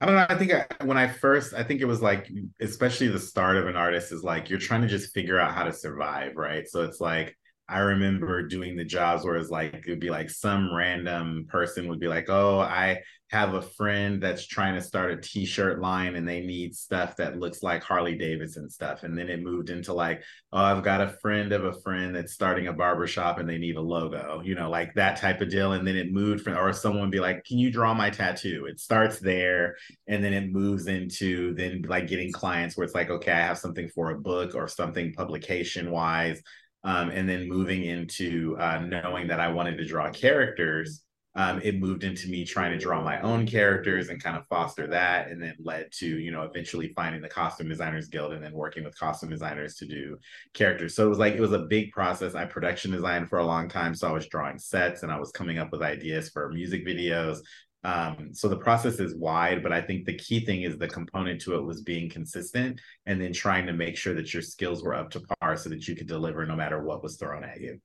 I 0.00 0.06
don't 0.06 0.16
know. 0.16 0.26
I 0.28 0.36
think 0.36 0.52
I, 0.52 0.84
when 0.84 0.98
I 0.98 1.08
first, 1.08 1.54
I 1.54 1.62
think 1.62 1.80
it 1.80 1.86
was 1.86 2.02
like, 2.02 2.28
especially 2.60 3.08
the 3.08 3.18
start 3.18 3.56
of 3.56 3.66
an 3.66 3.76
artist 3.76 4.12
is 4.12 4.22
like 4.22 4.50
you're 4.50 4.58
trying 4.58 4.82
to 4.82 4.88
just 4.88 5.14
figure 5.14 5.40
out 5.40 5.54
how 5.54 5.64
to 5.64 5.72
survive, 5.72 6.36
right? 6.36 6.68
So 6.68 6.82
it's 6.82 7.00
like 7.00 7.36
I 7.68 7.78
remember 7.78 8.46
doing 8.46 8.76
the 8.76 8.84
jobs 8.84 9.24
where 9.24 9.36
it's 9.36 9.50
like 9.50 9.74
it 9.74 9.88
would 9.88 10.00
be 10.00 10.10
like 10.10 10.30
some 10.30 10.74
random 10.74 11.46
person 11.48 11.88
would 11.88 12.00
be 12.00 12.08
like, 12.08 12.28
"Oh, 12.28 12.60
I 12.60 13.00
have 13.34 13.54
a 13.54 13.62
friend 13.62 14.22
that's 14.22 14.46
trying 14.46 14.74
to 14.74 14.80
start 14.80 15.12
a 15.12 15.16
t-shirt 15.16 15.80
line 15.80 16.16
and 16.16 16.26
they 16.26 16.40
need 16.40 16.74
stuff 16.74 17.16
that 17.16 17.38
looks 17.38 17.62
like 17.62 17.82
Harley 17.82 18.16
Davidson 18.16 18.70
stuff." 18.70 19.02
And 19.02 19.18
then 19.18 19.28
it 19.28 19.42
moved 19.42 19.70
into 19.70 19.92
like, 19.92 20.22
"Oh, 20.52 20.62
I've 20.62 20.82
got 20.84 21.00
a 21.02 21.10
friend 21.20 21.52
of 21.52 21.64
a 21.64 21.72
friend 21.82 22.14
that's 22.16 22.32
starting 22.32 22.68
a 22.68 22.72
barbershop 22.72 23.38
and 23.38 23.48
they 23.48 23.58
need 23.58 23.76
a 23.76 23.80
logo." 23.80 24.40
You 24.44 24.54
know, 24.54 24.70
like 24.70 24.94
that 24.94 25.18
type 25.18 25.40
of 25.40 25.50
deal. 25.50 25.72
And 25.72 25.86
then 25.86 25.96
it 25.96 26.12
moved 26.12 26.44
from 26.44 26.56
or 26.56 26.72
someone 26.72 27.10
be 27.10 27.20
like, 27.20 27.44
"Can 27.44 27.58
you 27.58 27.70
draw 27.70 27.92
my 27.94 28.10
tattoo?" 28.10 28.66
It 28.66 28.80
starts 28.80 29.18
there 29.18 29.76
and 30.06 30.22
then 30.24 30.32
it 30.32 30.50
moves 30.50 30.86
into 30.86 31.54
then 31.54 31.82
like 31.88 32.06
getting 32.06 32.32
clients 32.32 32.76
where 32.76 32.84
it's 32.84 32.94
like, 32.94 33.10
"Okay, 33.10 33.32
I 33.32 33.40
have 33.40 33.58
something 33.58 33.88
for 33.88 34.10
a 34.10 34.18
book 34.18 34.54
or 34.54 34.68
something 34.68 35.12
publication 35.12 35.90
wise." 35.90 36.40
um, 36.84 37.10
and 37.10 37.28
then 37.28 37.48
moving 37.48 37.84
into 37.84 38.56
uh, 38.60 38.78
knowing 38.80 39.28
that 39.28 39.40
I 39.40 39.48
wanted 39.48 39.78
to 39.78 39.86
draw 39.86 40.10
characters, 40.10 41.02
um, 41.36 41.60
it 41.62 41.78
moved 41.78 42.04
into 42.04 42.28
me 42.28 42.44
trying 42.44 42.72
to 42.72 42.78
draw 42.78 43.02
my 43.02 43.20
own 43.20 43.46
characters 43.46 44.08
and 44.08 44.22
kind 44.22 44.36
of 44.36 44.46
foster 44.46 44.86
that, 44.86 45.28
and 45.28 45.42
then 45.42 45.54
led 45.58 45.90
to 45.92 46.06
you 46.06 46.30
know 46.30 46.42
eventually 46.42 46.92
finding 46.94 47.22
the 47.22 47.28
Costume 47.28 47.68
Designers 47.68 48.08
Guild 48.08 48.32
and 48.32 48.42
then 48.42 48.52
working 48.52 48.84
with 48.84 48.98
costume 48.98 49.30
designers 49.30 49.74
to 49.76 49.86
do 49.86 50.16
characters. 50.52 50.94
So 50.94 51.06
it 51.06 51.08
was 51.08 51.18
like 51.18 51.34
it 51.34 51.40
was 51.40 51.52
a 51.52 51.60
big 51.60 51.92
process. 51.92 52.34
I 52.34 52.44
production 52.44 52.92
designed 52.92 53.28
for 53.28 53.38
a 53.38 53.46
long 53.46 53.68
time, 53.68 53.94
so 53.94 54.08
I 54.08 54.12
was 54.12 54.26
drawing 54.28 54.58
sets 54.58 55.02
and 55.02 55.12
I 55.12 55.18
was 55.18 55.32
coming 55.32 55.58
up 55.58 55.72
with 55.72 55.82
ideas 55.82 56.30
for 56.30 56.48
music 56.50 56.86
videos, 56.86 57.40
um, 57.84 58.30
so 58.32 58.48
the 58.48 58.56
process 58.56 58.98
is 58.98 59.14
wide, 59.14 59.62
but 59.62 59.72
I 59.72 59.82
think 59.82 60.06
the 60.06 60.16
key 60.16 60.40
thing 60.44 60.62
is 60.62 60.78
the 60.78 60.88
component 60.88 61.42
to 61.42 61.54
it 61.54 61.64
was 61.64 61.82
being 61.82 62.08
consistent 62.08 62.80
and 63.04 63.20
then 63.20 63.32
trying 63.32 63.66
to 63.66 63.74
make 63.74 63.98
sure 63.98 64.14
that 64.14 64.32
your 64.32 64.42
skills 64.42 64.82
were 64.82 64.94
up 64.94 65.10
to 65.10 65.20
par 65.20 65.56
so 65.56 65.68
that 65.68 65.86
you 65.86 65.94
could 65.94 66.06
deliver 66.06 66.46
no 66.46 66.56
matter 66.56 66.82
what 66.82 67.02
was 67.02 67.16
thrown 67.16 67.44
at 67.44 67.60
you. 67.60 67.78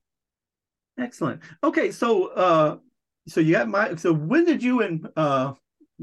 Excellent. 0.98 1.42
Okay, 1.62 1.92
so 1.92 2.28
uh 2.28 2.78
so 3.28 3.40
you 3.40 3.52
got 3.52 3.68
my 3.68 3.94
so 3.96 4.12
when 4.12 4.44
did 4.44 4.62
you 4.62 4.82
and 4.82 5.08
uh 5.16 5.52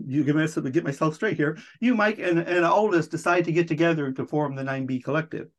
you 0.06 0.24
give 0.24 0.36
myself 0.36 0.64
to 0.66 0.72
get 0.72 0.84
myself 0.84 1.16
straight 1.16 1.38
here, 1.38 1.58
you 1.80 1.96
Mike 1.96 2.20
and 2.20 2.40
and 2.40 2.66
Aldis 2.66 3.08
decide 3.08 3.46
to 3.46 3.52
get 3.52 3.68
together 3.68 4.12
to 4.12 4.26
form 4.26 4.56
the 4.56 4.64
9B 4.64 5.04
collective? 5.04 5.50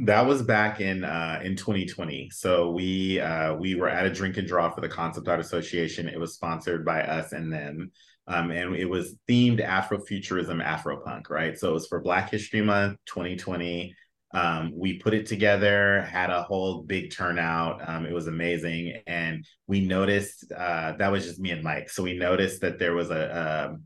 That 0.00 0.26
was 0.26 0.42
back 0.42 0.80
in 0.80 1.04
uh, 1.04 1.40
in 1.42 1.56
2020. 1.56 2.28
So 2.30 2.70
we 2.70 3.18
uh, 3.18 3.54
we 3.54 3.74
were 3.74 3.88
at 3.88 4.04
a 4.04 4.10
drink 4.10 4.36
and 4.36 4.46
draw 4.46 4.68
for 4.68 4.82
the 4.82 4.88
Concept 4.88 5.26
Art 5.28 5.40
Association. 5.40 6.08
It 6.08 6.20
was 6.20 6.34
sponsored 6.34 6.84
by 6.84 7.00
us 7.02 7.32
and 7.32 7.50
them, 7.50 7.90
um, 8.26 8.50
and 8.50 8.76
it 8.76 8.84
was 8.84 9.14
themed 9.28 9.64
Afrofuturism, 9.64 10.62
Afropunk. 10.62 11.30
Right. 11.30 11.58
So 11.58 11.70
it 11.70 11.74
was 11.74 11.86
for 11.86 12.02
Black 12.02 12.30
History 12.30 12.60
Month 12.60 12.98
2020. 13.06 13.94
Um, 14.36 14.72
we 14.74 14.98
put 14.98 15.14
it 15.14 15.24
together, 15.24 16.02
had 16.02 16.28
a 16.28 16.42
whole 16.42 16.82
big 16.82 17.10
turnout. 17.10 17.80
Um, 17.88 18.04
it 18.04 18.12
was 18.12 18.26
amazing, 18.26 19.00
and 19.06 19.44
we 19.66 19.80
noticed 19.80 20.52
uh, 20.52 20.92
that 20.98 21.10
was 21.10 21.24
just 21.24 21.40
me 21.40 21.52
and 21.52 21.62
Mike. 21.62 21.88
So 21.88 22.02
we 22.02 22.18
noticed 22.18 22.60
that 22.60 22.78
there 22.78 22.94
was 22.94 23.10
a, 23.10 23.74
a 23.74 23.76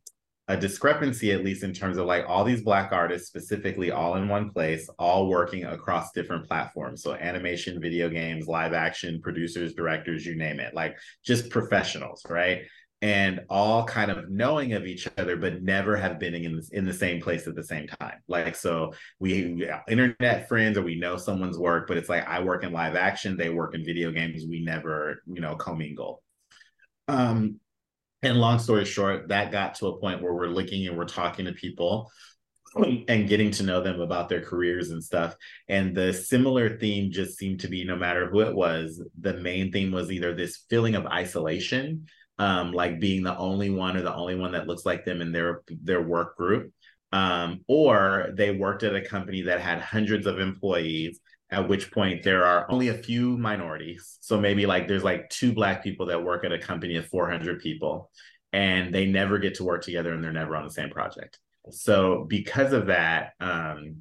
a 0.50 0.56
discrepancy, 0.56 1.30
at 1.30 1.44
least 1.44 1.62
in 1.62 1.72
terms 1.72 1.96
of 1.96 2.06
like 2.06 2.24
all 2.26 2.42
these 2.42 2.62
Black 2.62 2.90
artists 2.90 3.28
specifically 3.28 3.92
all 3.92 4.16
in 4.16 4.26
one 4.26 4.50
place, 4.50 4.88
all 4.98 5.28
working 5.28 5.64
across 5.64 6.10
different 6.10 6.48
platforms. 6.48 7.04
So, 7.04 7.14
animation, 7.14 7.80
video 7.80 8.08
games, 8.08 8.48
live 8.48 8.72
action, 8.72 9.20
producers, 9.22 9.74
directors, 9.74 10.26
you 10.26 10.34
name 10.34 10.58
it, 10.58 10.74
like 10.74 10.96
just 11.24 11.50
professionals, 11.50 12.26
right? 12.28 12.62
And 13.02 13.40
all 13.48 13.84
kind 13.84 14.10
of 14.10 14.28
knowing 14.28 14.74
of 14.74 14.84
each 14.84 15.08
other, 15.16 15.36
but 15.36 15.62
never 15.62 15.96
have 15.96 16.18
been 16.18 16.34
in, 16.34 16.56
the, 16.56 16.68
in 16.72 16.84
the 16.84 16.92
same 16.92 17.22
place 17.22 17.46
at 17.46 17.54
the 17.54 17.64
same 17.64 17.86
time. 17.86 18.18
Like, 18.28 18.54
so 18.54 18.92
we 19.18 19.66
internet 19.88 20.48
friends 20.48 20.76
or 20.76 20.82
we 20.82 21.00
know 21.00 21.16
someone's 21.16 21.56
work, 21.56 21.88
but 21.88 21.96
it's 21.96 22.10
like 22.10 22.28
I 22.28 22.40
work 22.40 22.62
in 22.62 22.72
live 22.72 22.96
action, 22.96 23.38
they 23.38 23.48
work 23.48 23.74
in 23.74 23.86
video 23.86 24.10
games. 24.10 24.44
We 24.46 24.62
never, 24.62 25.22
you 25.26 25.40
know, 25.40 25.56
commingle. 25.56 26.22
Um, 27.08 27.58
and 28.22 28.38
long 28.38 28.58
story 28.58 28.84
short, 28.84 29.28
that 29.28 29.50
got 29.50 29.76
to 29.76 29.86
a 29.86 29.98
point 29.98 30.22
where 30.22 30.34
we're 30.34 30.48
looking 30.48 30.86
and 30.86 30.96
we're 30.96 31.06
talking 31.06 31.46
to 31.46 31.52
people 31.52 32.10
and 33.08 33.28
getting 33.28 33.50
to 33.52 33.62
know 33.62 33.82
them 33.82 34.00
about 34.00 34.28
their 34.28 34.42
careers 34.42 34.90
and 34.90 35.02
stuff. 35.02 35.34
And 35.68 35.94
the 35.94 36.12
similar 36.12 36.78
theme 36.78 37.10
just 37.10 37.38
seemed 37.38 37.60
to 37.60 37.68
be 37.68 37.84
no 37.84 37.96
matter 37.96 38.28
who 38.28 38.40
it 38.40 38.54
was, 38.54 39.02
the 39.18 39.34
main 39.34 39.72
theme 39.72 39.90
was 39.90 40.10
either 40.12 40.34
this 40.34 40.64
feeling 40.68 40.94
of 40.94 41.06
isolation, 41.06 42.06
um, 42.40 42.72
like 42.72 42.98
being 42.98 43.22
the 43.22 43.36
only 43.36 43.68
one 43.68 43.96
or 43.96 44.02
the 44.02 44.14
only 44.14 44.34
one 44.34 44.52
that 44.52 44.66
looks 44.66 44.86
like 44.86 45.04
them 45.04 45.20
in 45.20 45.30
their 45.30 45.62
their 45.68 46.02
work 46.02 46.36
group, 46.36 46.72
um, 47.12 47.60
or 47.68 48.30
they 48.34 48.50
worked 48.50 48.82
at 48.82 48.96
a 48.96 49.04
company 49.04 49.42
that 49.42 49.60
had 49.60 49.80
hundreds 49.80 50.26
of 50.26 50.40
employees. 50.40 51.20
At 51.52 51.68
which 51.68 51.90
point 51.90 52.22
there 52.22 52.44
are 52.46 52.70
only 52.70 52.88
a 52.88 52.94
few 52.94 53.36
minorities. 53.36 54.18
So 54.20 54.40
maybe 54.40 54.66
like 54.66 54.86
there's 54.86 55.02
like 55.02 55.28
two 55.30 55.52
black 55.52 55.82
people 55.82 56.06
that 56.06 56.22
work 56.22 56.44
at 56.44 56.52
a 56.52 56.58
company 56.58 56.94
of 56.96 57.08
400 57.08 57.60
people, 57.60 58.08
and 58.52 58.94
they 58.94 59.06
never 59.06 59.38
get 59.38 59.56
to 59.56 59.64
work 59.64 59.82
together 59.82 60.12
and 60.12 60.22
they're 60.22 60.32
never 60.32 60.56
on 60.56 60.64
the 60.64 60.70
same 60.70 60.90
project 60.90 61.38
so 61.70 62.24
because 62.28 62.72
of 62.72 62.86
that 62.86 63.32
um 63.40 63.96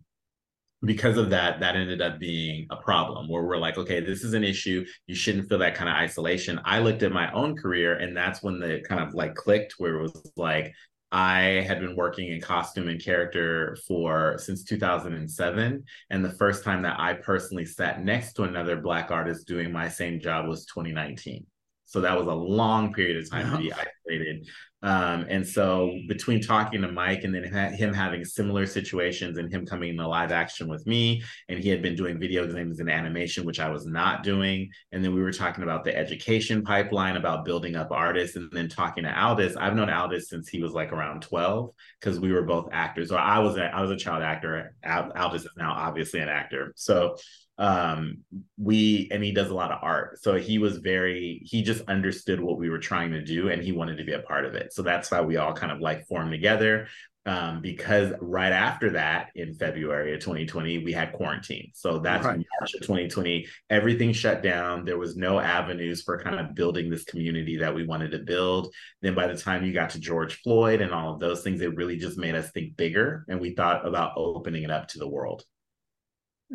because 0.86 1.18
of 1.18 1.30
that 1.30 1.60
that 1.60 1.76
ended 1.76 2.02
up 2.02 2.20
being 2.20 2.66
a 2.70 2.78
problem 2.78 3.28
where 3.28 3.44
we're 3.44 3.58
like 3.58 3.78
okay 3.78 4.00
this 4.00 4.24
is 4.24 4.34
an 4.34 4.44
issue. 4.44 4.86
You 5.08 5.16
shouldn't 5.16 5.50
feel 5.50 5.60
that 5.60 5.76
kind 5.76 5.90
of 5.90 5.96
isolation. 5.96 6.60
I 6.64 6.80
looked 6.80 7.04
at 7.04 7.12
my 7.12 7.32
own 7.34 7.56
career 7.56 7.96
and 7.96 8.16
that's 8.16 8.42
when 8.42 8.60
the 8.60 8.82
kind 8.88 9.02
of 9.02 9.14
like 9.14 9.36
clicked 9.36 9.76
where 9.78 9.96
it 9.96 10.02
was 10.02 10.32
like 10.38 10.74
I 11.12 11.66
had 11.68 11.80
been 11.80 11.96
working 11.96 12.32
in 12.32 12.40
costume 12.40 12.88
and 12.88 13.04
character 13.04 13.76
for 13.88 14.38
since 14.38 14.64
2007 14.64 15.84
and 16.12 16.26
the 16.26 16.30
first 16.30 16.64
time 16.64 16.84
that 16.84 17.00
I 17.00 17.14
personally 17.14 17.66
sat 17.66 18.04
next 18.04 18.34
to 18.34 18.44
another 18.44 18.78
black 18.78 19.10
artist 19.10 19.48
doing 19.48 19.72
my 19.72 19.90
same 19.90 20.20
job 20.20 20.48
was 20.48 20.66
2019 20.68 21.46
so 21.86 22.02
that 22.02 22.16
was 22.16 22.28
a 22.28 22.34
long 22.34 22.94
period 22.94 23.18
of 23.18 23.30
time 23.30 23.52
to 23.52 23.58
be 23.58 23.74
isolated 23.74 24.48
um, 24.82 25.26
and 25.30 25.46
so 25.46 25.94
between 26.08 26.42
talking 26.42 26.82
to 26.82 26.92
Mike 26.92 27.26
and 27.26 27.36
then 27.36 27.44
him 27.74 27.94
having 27.94 28.24
similar 28.24 28.66
situations 28.66 29.38
and 29.38 29.52
him 29.52 29.66
coming 29.66 29.98
to 29.98 30.08
live 30.08 30.32
action 30.32 30.70
with 30.70 30.88
me, 30.88 31.22
and 31.50 31.60
he 31.60 31.68
had 31.68 31.82
been 31.82 31.96
doing 31.96 32.18
video 32.18 32.48
games 32.52 32.80
and 32.80 32.90
animation, 32.90 33.46
which 33.46 33.60
I 33.60 33.70
was 33.70 33.86
not 33.86 34.24
doing. 34.24 34.70
And 34.94 35.04
then 35.04 35.14
we 35.14 35.22
were 35.22 35.34
talking 35.34 35.64
about 35.64 35.84
the 35.84 35.96
education 35.96 36.64
pipeline, 36.64 37.18
about 37.18 37.44
building 37.44 37.76
up 37.76 37.92
artists, 37.92 38.38
and 38.38 38.50
then 38.54 38.70
talking 38.70 39.04
to 39.04 39.22
Aldis. 39.22 39.58
I've 39.58 39.76
known 39.76 39.90
Aldis 39.90 40.30
since 40.30 40.48
he 40.48 40.62
was 40.62 40.72
like 40.72 40.94
around 40.94 41.24
12 41.24 41.72
because 42.00 42.20
we 42.20 42.32
were 42.32 42.44
both 42.44 42.70
actors. 42.72 43.12
Or 43.12 43.20
I 43.20 43.40
was 43.40 43.58
a, 43.58 43.66
I 43.66 43.82
was 43.82 43.92
a 43.92 43.98
child 43.98 44.24
actor. 44.24 44.76
Aldis 44.86 45.44
is 45.44 45.52
now 45.58 45.74
obviously 45.74 46.22
an 46.22 46.30
actor. 46.30 46.72
So 46.78 47.18
um 47.60 48.20
we 48.58 49.10
and 49.12 49.22
he 49.22 49.34
does 49.34 49.50
a 49.50 49.54
lot 49.54 49.72
of 49.72 49.80
art. 49.82 50.18
So 50.24 50.36
he 50.36 50.58
was 50.60 50.78
very 50.78 51.42
he 51.44 51.62
just 51.62 51.82
understood 51.90 52.40
what 52.40 52.58
we 52.58 52.70
were 52.70 52.80
trying 52.80 53.12
to 53.12 53.22
do 53.22 53.50
and 53.50 53.62
he 53.62 53.74
wanted 53.74 53.98
to 53.98 54.06
be 54.06 54.14
a 54.14 54.20
part 54.20 54.46
of 54.46 54.56
it. 54.56 54.74
So 54.74 54.82
that's 54.82 55.12
why 55.12 55.22
we 55.22 55.36
all 55.36 55.54
kind 55.54 55.72
of 55.72 55.82
like 55.82 56.08
formed 56.08 56.32
together. 56.32 56.88
Um 57.26 57.62
because 57.62 58.14
right 58.22 58.54
after 58.54 58.92
that 58.92 59.32
in 59.36 59.54
february 59.56 60.14
of 60.14 60.22
2020 60.22 60.86
we 60.86 60.94
had 60.94 61.12
quarantine. 61.12 61.72
So 61.74 62.00
that's 62.00 62.26
right. 62.26 62.38
march 62.38 62.74
of 62.76 62.82
2020 62.82 63.46
everything 63.70 64.14
shut 64.14 64.42
down. 64.42 64.86
There 64.86 64.98
was 64.98 65.18
no 65.18 65.38
avenues 65.42 66.02
for 66.02 66.18
kind 66.18 66.40
of 66.40 66.56
building 66.56 66.90
this 66.90 67.04
community 67.04 67.58
that 67.58 67.76
we 67.76 67.86
wanted 67.86 68.12
to 68.12 68.20
build. 68.20 68.74
Then 69.02 69.16
by 69.16 69.28
the 69.28 69.38
time 69.38 69.66
you 69.66 69.74
got 69.74 69.90
to 69.92 70.00
george 70.00 70.42
floyd 70.44 70.80
and 70.80 70.94
all 70.94 71.14
of 71.14 71.20
those 71.20 71.44
things 71.44 71.60
it 71.60 71.76
really 71.76 71.98
just 71.98 72.18
made 72.18 72.36
us 72.36 72.52
think 72.52 72.78
bigger 72.78 73.26
and 73.28 73.42
we 73.42 73.54
thought 73.54 73.86
about 73.86 74.14
opening 74.16 74.64
it 74.64 74.72
up 74.72 74.88
to 74.90 75.00
the 75.00 75.10
world 75.10 75.44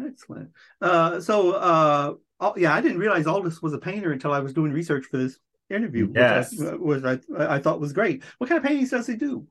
Excellent. 0.03 0.51
Uh, 0.81 1.21
so, 1.21 1.53
uh, 1.53 2.15
oh, 2.41 2.55
yeah, 2.57 2.75
I 2.75 2.81
didn't 2.81 2.99
realize 2.99 3.27
Aldis 3.27 3.63
was 3.63 3.73
a 3.73 3.79
painter 3.79 4.13
until 4.13 4.33
I 4.33 4.41
was 4.41 4.53
doing 4.53 4.73
research 4.73 5.07
for 5.07 5.19
this 5.19 5.39
interview. 5.71 6.11
Yes, 6.15 6.53
which 6.57 6.69
I, 6.69 6.75
was 6.75 7.05
I, 7.05 7.19
I 7.39 7.59
thought 7.59 7.81
was 7.81 7.93
great. 7.93 8.23
What 8.39 8.49
kind 8.49 8.59
of 8.59 8.65
paintings 8.65 8.91
does 8.91 9.07
he 9.07 9.17
do? 9.17 9.47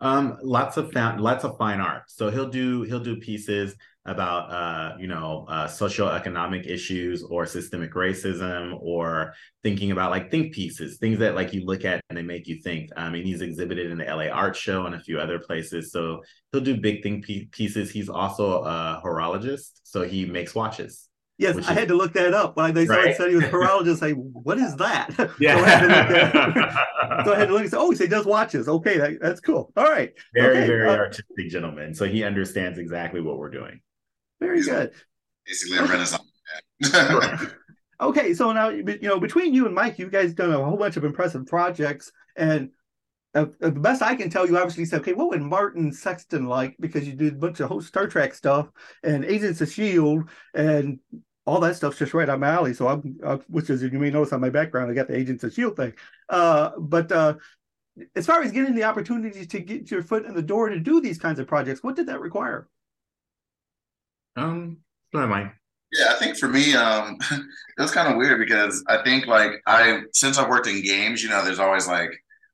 Um, 0.00 0.38
lots 0.42 0.76
of 0.76 0.94
lots 0.94 1.44
of 1.44 1.58
fine 1.58 1.80
art. 1.80 2.04
So 2.08 2.30
he'll 2.30 2.48
do 2.48 2.82
he'll 2.82 3.00
do 3.00 3.16
pieces 3.16 3.74
about 4.06 4.50
uh, 4.50 4.96
you 4.98 5.06
know 5.06 5.44
uh, 5.48 5.66
socioeconomic 5.66 6.66
issues 6.66 7.22
or 7.22 7.44
systemic 7.44 7.92
racism 7.92 8.78
or 8.80 9.34
thinking 9.62 9.90
about 9.90 10.10
like 10.10 10.30
think 10.30 10.54
pieces, 10.54 10.96
things 10.96 11.18
that 11.18 11.34
like 11.34 11.52
you 11.52 11.64
look 11.66 11.84
at 11.84 12.00
and 12.08 12.16
they 12.16 12.22
make 12.22 12.46
you 12.46 12.60
think. 12.62 12.90
I 12.96 13.10
mean, 13.10 13.24
he's 13.24 13.42
exhibited 13.42 13.90
in 13.90 13.98
the 13.98 14.04
LA 14.04 14.28
Art 14.28 14.56
Show 14.56 14.86
and 14.86 14.94
a 14.94 15.00
few 15.00 15.18
other 15.20 15.38
places. 15.38 15.92
So 15.92 16.22
he'll 16.50 16.62
do 16.62 16.80
big 16.80 17.02
think 17.02 17.26
pieces. 17.50 17.90
He's 17.90 18.08
also 18.08 18.62
a 18.62 19.02
horologist, 19.04 19.80
so 19.84 20.02
he 20.02 20.24
makes 20.24 20.54
watches. 20.54 21.09
Yes, 21.40 21.56
I 21.56 21.60
is, 21.60 21.66
had 21.66 21.88
to 21.88 21.94
look 21.94 22.12
that 22.12 22.34
up 22.34 22.56
when 22.56 22.74
they 22.74 22.84
started 22.84 23.06
right? 23.06 23.14
studying 23.14 23.38
with 23.38 23.46
horologists. 23.50 23.98
Say, 23.98 24.12
what 24.12 24.58
is 24.58 24.76
that? 24.76 25.10
Yeah. 25.40 25.56
so, 25.58 25.64
I 25.64 25.68
had 25.68 25.88
to 25.88 26.54
look 26.54 26.70
so 27.24 27.32
I 27.34 27.38
had 27.38 27.48
to 27.48 27.52
look 27.52 27.62
and 27.62 27.70
say, 27.70 27.76
oh, 27.78 27.90
he 27.90 28.06
does 28.06 28.26
watches. 28.26 28.68
Okay, 28.68 28.98
that, 28.98 29.18
that's 29.20 29.40
cool. 29.40 29.72
All 29.76 29.84
right. 29.84 30.12
Very, 30.34 30.58
okay. 30.58 30.66
very 30.66 30.88
uh, 30.88 30.96
artistic 30.96 31.48
gentleman. 31.48 31.94
So 31.94 32.04
he 32.04 32.24
understands 32.24 32.78
exactly 32.78 33.20
what 33.20 33.38
we're 33.38 33.50
doing. 33.50 33.80
Very 34.38 34.62
good. 34.62 34.92
Basically 35.46 35.78
a 35.78 35.84
renaissance 35.84 36.22
okay, 38.00 38.34
so 38.34 38.52
now 38.52 38.68
you 38.68 38.98
know 39.02 39.20
between 39.20 39.54
you 39.54 39.66
and 39.66 39.74
Mike, 39.74 39.98
you 39.98 40.08
guys 40.08 40.32
done 40.34 40.52
a 40.52 40.64
whole 40.64 40.76
bunch 40.76 40.96
of 40.96 41.04
impressive 41.04 41.46
projects, 41.46 42.10
and 42.36 42.70
uh, 43.34 43.46
the 43.60 43.70
best 43.70 44.02
I 44.02 44.16
can 44.16 44.30
tell 44.30 44.46
you, 44.46 44.56
obviously 44.56 44.84
said, 44.84 45.00
okay, 45.02 45.12
what 45.12 45.28
would 45.28 45.42
Martin 45.42 45.92
Sexton 45.92 46.46
like? 46.46 46.76
Because 46.80 47.06
you 47.06 47.14
did 47.14 47.34
a 47.34 47.36
bunch 47.36 47.60
of 47.60 47.68
whole 47.68 47.80
Star 47.80 48.08
Trek 48.08 48.34
stuff 48.34 48.68
and 49.04 49.24
Agents 49.24 49.60
of 49.60 49.70
Shield 49.70 50.28
and 50.54 50.98
all 51.46 51.60
that 51.60 51.76
stuff's 51.76 51.98
just 51.98 52.14
right 52.14 52.28
up 52.28 52.38
my 52.38 52.48
alley. 52.48 52.74
So 52.74 52.88
I'm, 52.88 53.18
uh, 53.24 53.38
which 53.48 53.70
is 53.70 53.82
you 53.82 53.98
may 53.98 54.10
notice 54.10 54.32
on 54.32 54.40
my 54.40 54.50
background, 54.50 54.90
I 54.90 54.94
got 54.94 55.08
the 55.08 55.16
Agents 55.16 55.44
of 55.44 55.52
Shield 55.52 55.76
thing. 55.76 55.94
Uh, 56.28 56.70
but 56.78 57.10
uh, 57.10 57.34
as 58.14 58.26
far 58.26 58.42
as 58.42 58.52
getting 58.52 58.74
the 58.74 58.84
opportunity 58.84 59.46
to 59.46 59.60
get 59.60 59.90
your 59.90 60.02
foot 60.02 60.26
in 60.26 60.34
the 60.34 60.42
door 60.42 60.68
to 60.68 60.78
do 60.78 61.00
these 61.00 61.18
kinds 61.18 61.38
of 61.38 61.46
projects, 61.46 61.82
what 61.82 61.96
did 61.96 62.06
that 62.06 62.20
require? 62.20 62.68
Um, 64.36 64.78
go 65.12 65.18
ahead, 65.18 65.30
Mike. 65.30 65.54
Yeah, 65.92 66.12
I 66.12 66.14
think 66.14 66.36
for 66.36 66.48
me, 66.48 66.74
um, 66.74 67.18
it 67.30 67.80
was 67.80 67.90
kind 67.90 68.08
of 68.08 68.16
weird 68.16 68.38
because 68.38 68.84
I 68.86 69.02
think 69.02 69.26
like 69.26 69.52
I 69.66 70.02
since 70.12 70.38
I've 70.38 70.48
worked 70.48 70.68
in 70.68 70.82
games, 70.82 71.22
you 71.22 71.28
know, 71.28 71.44
there's 71.44 71.58
always 71.58 71.88
like 71.88 72.10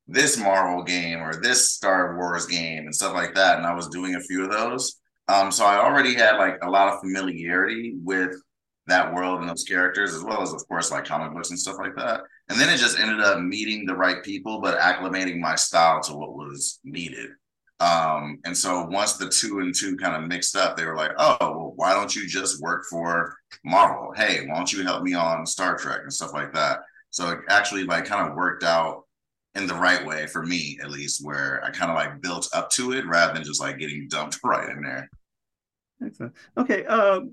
this 0.09 0.38
Marvel 0.38 0.85
game 0.85 1.21
or 1.21 1.40
this 1.40 1.73
Star 1.73 2.16
Wars 2.16 2.47
game 2.47 2.85
and 2.85 2.95
stuff 2.95 3.12
like 3.12 3.35
that, 3.35 3.59
and 3.59 3.66
I 3.66 3.75
was 3.75 3.88
doing 3.88 4.14
a 4.14 4.21
few 4.21 4.45
of 4.45 4.50
those. 4.50 5.00
Um, 5.28 5.50
so 5.50 5.66
I 5.66 5.76
already 5.76 6.14
had 6.14 6.38
like 6.38 6.59
a 6.62 6.71
lot 6.71 6.88
of 6.88 7.00
familiarity 7.00 7.97
with 8.02 8.40
that 8.87 9.12
world 9.12 9.40
and 9.40 9.49
those 9.49 9.64
characters, 9.64 10.14
as 10.14 10.23
well 10.23 10.43
as 10.43 10.52
of 10.52 10.66
course 10.69 10.90
like 10.90 11.05
comic 11.05 11.33
books 11.33 11.50
and 11.50 11.59
stuff 11.59 11.76
like 11.78 11.97
that. 11.97 12.23
And 12.49 12.59
then 12.59 12.69
it 12.69 12.78
just 12.78 12.99
ended 12.99 13.21
up 13.21 13.40
meeting 13.40 13.85
the 13.85 13.97
right 13.97 14.23
people, 14.23 14.61
but 14.61 14.78
acclimating 14.78 15.40
my 15.40 15.57
style 15.57 16.00
to 16.02 16.14
what 16.14 16.35
was 16.35 16.78
needed. 16.85 17.31
Um, 17.78 18.38
and 18.45 18.57
so 18.57 18.85
once 18.87 19.14
the 19.14 19.28
two 19.28 19.59
and 19.59 19.75
two 19.75 19.97
kind 19.97 20.16
of 20.16 20.28
mixed 20.28 20.57
up, 20.57 20.76
they 20.76 20.87
were 20.87 20.97
like, 20.97 21.12
oh, 21.19 21.37
well, 21.40 21.73
why 21.76 21.93
don't 21.93 22.14
you 22.14 22.26
just 22.26 22.62
work 22.62 22.85
for 22.88 23.37
Marvel? 23.64 24.12
Hey, 24.16 24.47
why 24.47 24.57
don't 24.57 24.73
you 24.73 24.83
help 24.83 25.02
me 25.02 25.14
on 25.14 25.45
Star 25.45 25.76
Trek 25.76 26.00
and 26.02 26.12
stuff 26.12 26.33
like 26.33 26.55
that? 26.55 26.81
So 27.11 27.31
it 27.31 27.40
actually 27.49 27.85
like 27.85 28.07
kind 28.07 28.28
of 28.28 28.37
worked 28.37 28.62
out 28.62 29.05
in 29.55 29.66
the 29.66 29.75
right 29.75 30.05
way 30.07 30.26
for 30.26 30.43
me, 30.43 30.78
at 30.83 30.90
least, 30.90 31.25
where 31.25 31.62
I 31.64 31.71
kind 31.71 31.90
of 31.90 31.97
like 31.97 32.21
built 32.23 32.49
up 32.55 32.71
to 32.71 32.93
it 32.93 33.07
rather 33.07 33.35
than 33.35 33.45
just 33.45 33.61
like 33.61 33.78
getting 33.78 34.09
dumped 34.09 34.38
right 34.45 34.69
in 34.69 34.83
there. 34.83 35.11
Excellent. 36.05 36.35
Okay. 36.57 36.85
Um, 36.87 37.33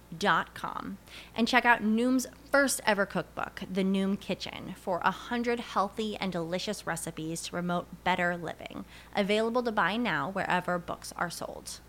noom.com 0.11 0.97
and 1.35 1.47
check 1.47 1.65
out 1.65 1.83
Noom's 1.83 2.27
first 2.51 2.81
ever 2.85 3.05
cookbook, 3.05 3.63
The 3.71 3.83
Noom 3.83 4.19
Kitchen, 4.19 4.75
for 4.77 4.99
100 4.99 5.59
healthy 5.59 6.17
and 6.17 6.31
delicious 6.31 6.85
recipes 6.85 7.43
to 7.43 7.51
promote 7.51 8.03
better 8.03 8.37
living. 8.37 8.85
Available 9.15 9.63
to 9.63 9.71
buy 9.71 9.97
now 9.97 10.29
wherever 10.29 10.77
books 10.77 11.13
are 11.15 11.29
sold. 11.29 11.79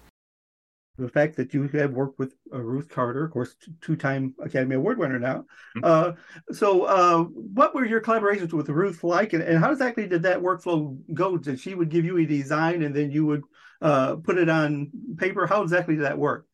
the 0.98 1.08
fact 1.08 1.36
that 1.36 1.54
you 1.54 1.66
have 1.68 1.92
worked 1.92 2.18
with 2.18 2.34
uh, 2.52 2.60
Ruth 2.60 2.88
Carter, 2.88 3.24
of 3.24 3.32
course, 3.32 3.56
two-time 3.80 4.34
Academy 4.40 4.76
Award 4.76 4.98
winner 4.98 5.18
now. 5.18 5.46
Mm-hmm. 5.76 5.84
Uh, 5.84 6.12
so, 6.52 6.82
uh, 6.84 7.22
what 7.24 7.74
were 7.74 7.86
your 7.86 8.00
collaborations 8.00 8.52
with 8.52 8.68
Ruth 8.68 9.02
like, 9.02 9.32
and, 9.32 9.42
and, 9.42 9.58
how 9.58 9.72
exactly 9.72 10.06
did 10.06 10.22
that 10.22 10.40
workflow 10.40 10.96
go? 11.12 11.38
Did 11.38 11.58
she 11.58 11.74
would 11.74 11.88
give 11.88 12.04
you 12.04 12.18
a 12.18 12.26
design, 12.26 12.82
and 12.82 12.94
then 12.94 13.10
you 13.10 13.24
would 13.26 13.42
uh, 13.80 14.16
put 14.16 14.38
it 14.38 14.48
on 14.48 14.90
paper? 15.16 15.46
How 15.46 15.62
exactly 15.62 15.96
did 15.96 16.04
that 16.04 16.18
work? 16.18 16.46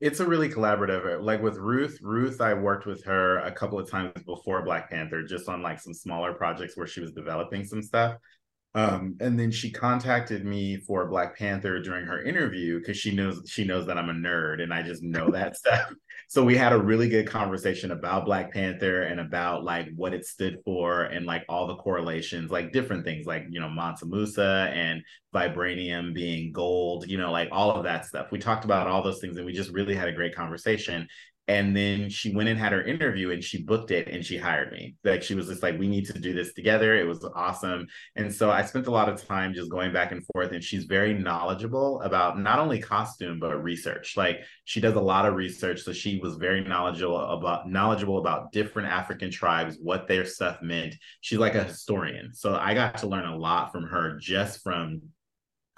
It's 0.00 0.20
a 0.20 0.26
really 0.26 0.48
collaborative. 0.48 1.18
Uh, 1.18 1.22
like 1.22 1.42
with 1.42 1.56
Ruth, 1.56 1.98
Ruth, 2.02 2.40
I 2.40 2.54
worked 2.54 2.86
with 2.86 3.04
her 3.04 3.38
a 3.38 3.50
couple 3.50 3.78
of 3.80 3.90
times 3.90 4.12
before 4.24 4.62
Black 4.62 4.90
Panther, 4.90 5.24
just 5.24 5.48
on 5.48 5.62
like 5.62 5.80
some 5.80 5.94
smaller 5.94 6.32
projects 6.32 6.76
where 6.76 6.86
she 6.86 7.00
was 7.00 7.12
developing 7.12 7.64
some 7.64 7.82
stuff. 7.82 8.16
Um, 8.74 9.16
and 9.20 9.38
then 9.38 9.50
she 9.50 9.70
contacted 9.70 10.44
me 10.44 10.76
for 10.76 11.08
Black 11.08 11.36
Panther 11.36 11.80
during 11.80 12.04
her 12.04 12.22
interview 12.22 12.78
because 12.78 12.96
she 12.96 13.14
knows 13.14 13.42
she 13.46 13.64
knows 13.64 13.86
that 13.86 13.96
I'm 13.96 14.10
a 14.10 14.12
nerd 14.12 14.62
and 14.62 14.72
I 14.72 14.82
just 14.82 15.02
know 15.02 15.30
that 15.32 15.56
stuff. 15.56 15.92
So 16.30 16.44
we 16.44 16.56
had 16.56 16.74
a 16.74 16.78
really 16.78 17.08
good 17.08 17.26
conversation 17.26 17.90
about 17.90 18.26
Black 18.26 18.52
Panther 18.52 19.04
and 19.04 19.18
about 19.18 19.64
like 19.64 19.88
what 19.96 20.12
it 20.12 20.26
stood 20.26 20.58
for 20.62 21.04
and 21.04 21.24
like 21.24 21.44
all 21.48 21.66
the 21.66 21.76
correlations, 21.76 22.50
like 22.50 22.70
different 22.72 23.04
things, 23.04 23.26
like 23.26 23.46
you 23.48 23.60
know 23.60 23.70
Mansa 23.70 24.04
Musa 24.04 24.70
and 24.74 25.02
vibranium 25.34 26.14
being 26.14 26.52
gold, 26.52 27.08
you 27.08 27.16
know, 27.16 27.32
like 27.32 27.48
all 27.50 27.70
of 27.70 27.84
that 27.84 28.04
stuff. 28.04 28.30
We 28.30 28.38
talked 28.38 28.66
about 28.66 28.86
all 28.86 29.02
those 29.02 29.20
things 29.20 29.38
and 29.38 29.46
we 29.46 29.52
just 29.52 29.70
really 29.70 29.94
had 29.94 30.08
a 30.08 30.12
great 30.12 30.34
conversation 30.34 31.08
and 31.48 31.74
then 31.74 32.10
she 32.10 32.34
went 32.34 32.50
and 32.50 32.58
had 32.58 32.72
her 32.72 32.82
interview 32.82 33.30
and 33.30 33.42
she 33.42 33.62
booked 33.62 33.90
it 33.90 34.06
and 34.06 34.24
she 34.24 34.36
hired 34.36 34.70
me. 34.70 34.96
Like 35.02 35.22
she 35.22 35.34
was 35.34 35.48
just 35.48 35.62
like 35.62 35.78
we 35.78 35.88
need 35.88 36.04
to 36.06 36.18
do 36.18 36.34
this 36.34 36.52
together. 36.52 36.94
It 36.94 37.06
was 37.06 37.26
awesome. 37.34 37.86
And 38.16 38.32
so 38.32 38.50
i 38.50 38.62
spent 38.62 38.86
a 38.86 38.90
lot 38.90 39.08
of 39.08 39.26
time 39.26 39.54
just 39.54 39.70
going 39.70 39.90
back 39.90 40.12
and 40.12 40.22
forth 40.26 40.52
and 40.52 40.62
she's 40.62 40.84
very 40.84 41.14
knowledgeable 41.14 42.02
about 42.02 42.38
not 42.38 42.58
only 42.58 42.78
costume 42.78 43.40
but 43.40 43.62
research. 43.62 44.14
Like 44.14 44.40
she 44.64 44.78
does 44.78 44.94
a 44.94 45.00
lot 45.00 45.24
of 45.24 45.34
research. 45.34 45.80
So 45.80 45.92
she 45.94 46.20
was 46.22 46.36
very 46.36 46.62
knowledgeable 46.62 47.18
about 47.18 47.68
knowledgeable 47.68 48.18
about 48.18 48.52
different 48.52 48.90
african 48.90 49.30
tribes 49.30 49.78
what 49.80 50.06
their 50.06 50.26
stuff 50.26 50.58
meant. 50.60 50.96
She's 51.22 51.38
like 51.38 51.54
a 51.54 51.64
historian. 51.64 52.34
So 52.34 52.56
i 52.56 52.74
got 52.74 52.98
to 52.98 53.06
learn 53.06 53.24
a 53.24 53.36
lot 53.36 53.72
from 53.72 53.84
her 53.84 54.18
just 54.18 54.62
from 54.62 55.00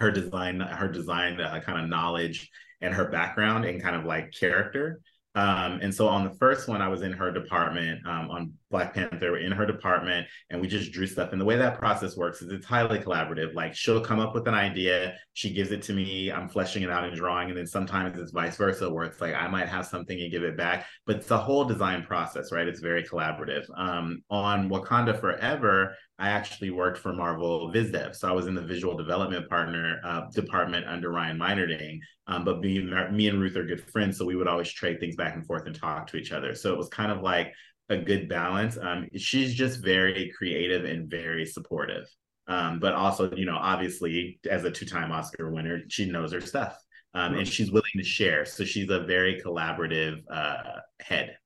her 0.01 0.11
design 0.11 0.59
her 0.59 0.89
design 0.89 1.39
uh, 1.39 1.61
kind 1.61 1.81
of 1.81 1.89
knowledge 1.89 2.49
and 2.81 2.93
her 2.93 3.05
background 3.05 3.63
and 3.63 3.81
kind 3.81 3.95
of 3.95 4.03
like 4.03 4.33
character 4.37 4.99
um, 5.33 5.79
and 5.81 5.93
so 5.93 6.07
on 6.07 6.25
the 6.25 6.35
first 6.35 6.67
one, 6.67 6.81
I 6.81 6.89
was 6.89 7.03
in 7.03 7.13
her 7.13 7.31
department 7.31 8.05
um, 8.05 8.29
on 8.29 8.53
Black 8.69 8.93
Panther 8.93 9.37
in 9.37 9.51
her 9.53 9.65
department, 9.65 10.27
and 10.49 10.59
we 10.59 10.67
just 10.67 10.91
drew 10.91 11.07
stuff. 11.07 11.31
And 11.31 11.39
the 11.39 11.45
way 11.45 11.55
that 11.55 11.79
process 11.79 12.17
works 12.17 12.41
is 12.41 12.51
it's 12.51 12.65
highly 12.65 12.99
collaborative. 12.99 13.53
Like 13.53 13.73
she'll 13.73 14.01
come 14.01 14.19
up 14.19 14.35
with 14.35 14.47
an 14.49 14.53
idea, 14.53 15.15
she 15.33 15.53
gives 15.53 15.71
it 15.71 15.83
to 15.83 15.93
me, 15.93 16.31
I'm 16.31 16.49
fleshing 16.49 16.83
it 16.83 16.89
out 16.89 17.05
and 17.05 17.15
drawing, 17.15 17.47
and 17.49 17.57
then 17.57 17.67
sometimes 17.67 18.17
it's 18.17 18.31
vice 18.31 18.57
versa, 18.57 18.89
where 18.89 19.05
it's 19.05 19.21
like 19.21 19.33
I 19.33 19.47
might 19.47 19.69
have 19.69 19.85
something 19.85 20.19
and 20.19 20.31
give 20.31 20.43
it 20.43 20.57
back. 20.57 20.85
But 21.05 21.17
it's 21.17 21.31
a 21.31 21.37
whole 21.37 21.63
design 21.63 22.03
process, 22.03 22.51
right? 22.51 22.67
It's 22.67 22.81
very 22.81 23.03
collaborative. 23.03 23.65
Um, 23.77 24.23
on 24.29 24.69
Wakanda 24.69 25.17
Forever, 25.17 25.95
I 26.21 26.29
actually 26.29 26.69
worked 26.69 26.99
for 26.99 27.13
Marvel 27.13 27.71
VizDev. 27.73 28.15
So 28.15 28.29
I 28.29 28.31
was 28.31 28.45
in 28.45 28.53
the 28.53 28.61
visual 28.61 28.95
development 28.95 29.49
partner 29.49 29.99
uh, 30.03 30.29
department 30.29 30.85
under 30.87 31.11
Ryan 31.11 31.39
Meinerding. 31.39 31.99
Um, 32.27 32.45
but 32.45 32.59
me, 32.59 32.79
me 33.11 33.27
and 33.27 33.41
Ruth 33.41 33.55
are 33.55 33.65
good 33.65 33.83
friends. 33.91 34.17
So 34.17 34.25
we 34.25 34.35
would 34.35 34.47
always 34.47 34.71
trade 34.71 34.99
things 34.99 35.15
back 35.15 35.35
and 35.35 35.45
forth 35.45 35.65
and 35.65 35.75
talk 35.75 36.07
to 36.07 36.17
each 36.17 36.31
other. 36.31 36.53
So 36.53 36.71
it 36.71 36.77
was 36.77 36.89
kind 36.89 37.11
of 37.11 37.21
like 37.21 37.53
a 37.89 37.97
good 37.97 38.29
balance. 38.29 38.77
Um, 38.77 39.07
she's 39.17 39.55
just 39.55 39.83
very 39.83 40.31
creative 40.37 40.85
and 40.85 41.09
very 41.09 41.45
supportive. 41.45 42.05
Um, 42.47 42.79
but 42.79 42.93
also, 42.93 43.33
you 43.35 43.45
know, 43.45 43.57
obviously, 43.57 44.39
as 44.49 44.63
a 44.63 44.71
two 44.71 44.85
time 44.85 45.11
Oscar 45.11 45.51
winner, 45.51 45.81
she 45.89 46.05
knows 46.05 46.31
her 46.33 46.41
stuff 46.41 46.77
um, 47.13 47.35
and 47.35 47.47
she's 47.47 47.71
willing 47.71 47.91
to 47.97 48.03
share. 48.03 48.45
So 48.45 48.63
she's 48.63 48.89
a 48.89 49.01
very 49.01 49.41
collaborative 49.43 50.21
uh, 50.31 50.79
head, 50.99 51.37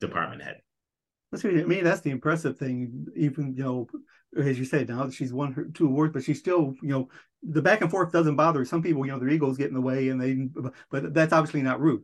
department 0.00 0.42
head. 0.42 0.56
That's 1.30 1.44
I 1.44 1.48
mean, 1.48 1.84
that's 1.84 2.02
the 2.02 2.10
impressive 2.10 2.58
thing. 2.58 3.06
Even 3.16 3.54
you 3.56 3.64
know, 3.64 3.88
as 4.36 4.58
you 4.58 4.64
said, 4.64 4.88
now 4.88 5.10
she's 5.10 5.32
won 5.32 5.52
her 5.52 5.64
two 5.64 5.86
awards, 5.86 6.12
but 6.12 6.24
she's 6.24 6.38
still, 6.38 6.74
you 6.82 6.88
know, 6.88 7.08
the 7.42 7.62
back 7.62 7.80
and 7.80 7.90
forth 7.90 8.12
doesn't 8.12 8.36
bother 8.36 8.64
some 8.64 8.82
people. 8.82 9.04
You 9.04 9.12
know, 9.12 9.18
their 9.18 9.28
egos 9.28 9.58
get 9.58 9.68
in 9.68 9.74
the 9.74 9.80
way, 9.80 10.08
and 10.08 10.20
they, 10.20 10.48
but 10.90 11.12
that's 11.12 11.32
obviously 11.32 11.62
not 11.62 11.80
Ruth. 11.80 12.02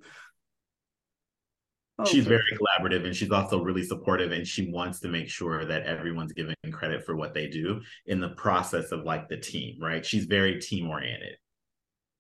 Oh, 2.01 2.05
she's 2.05 2.27
very 2.27 2.45
collaborative 2.57 3.05
and 3.05 3.15
she's 3.15 3.33
also 3.33 3.61
really 3.61 3.83
supportive 3.83 4.31
and 4.31 4.47
she 4.47 4.71
wants 4.71 5.01
to 5.01 5.09
make 5.09 5.29
sure 5.29 5.65
that 5.65 5.83
everyone's 5.83 6.33
given 6.33 6.55
credit 6.71 7.05
for 7.05 7.17
what 7.17 7.35
they 7.35 7.49
do 7.49 7.81
in 8.07 8.21
the 8.21 8.29
process 8.31 8.93
of 8.93 9.03
like 9.03 9.29
the 9.29 9.37
team 9.37 9.79
right 9.83 10.07
she's 10.07 10.25
very 10.25 10.61
team 10.61 10.89
oriented 10.89 11.35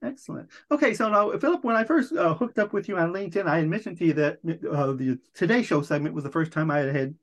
excellent 0.02 0.48
okay 0.72 0.94
so 0.94 1.08
now 1.08 1.30
phillip 1.38 1.62
when 1.62 1.76
i 1.76 1.84
first 1.84 2.12
uh, 2.12 2.34
hooked 2.34 2.58
up 2.58 2.72
with 2.72 2.88
you 2.88 2.96
on 2.96 3.12
linkedin 3.12 3.46
i 3.46 3.58
had 3.58 3.68
mentioned 3.68 3.96
to 3.96 4.06
you 4.06 4.12
that 4.12 4.38
uh, 4.68 4.92
the 4.94 5.16
today 5.32 5.62
show 5.62 5.80
segment 5.80 6.12
was 6.12 6.24
the 6.24 6.30
first 6.30 6.50
time 6.50 6.72
i 6.72 6.78
had 6.78 7.14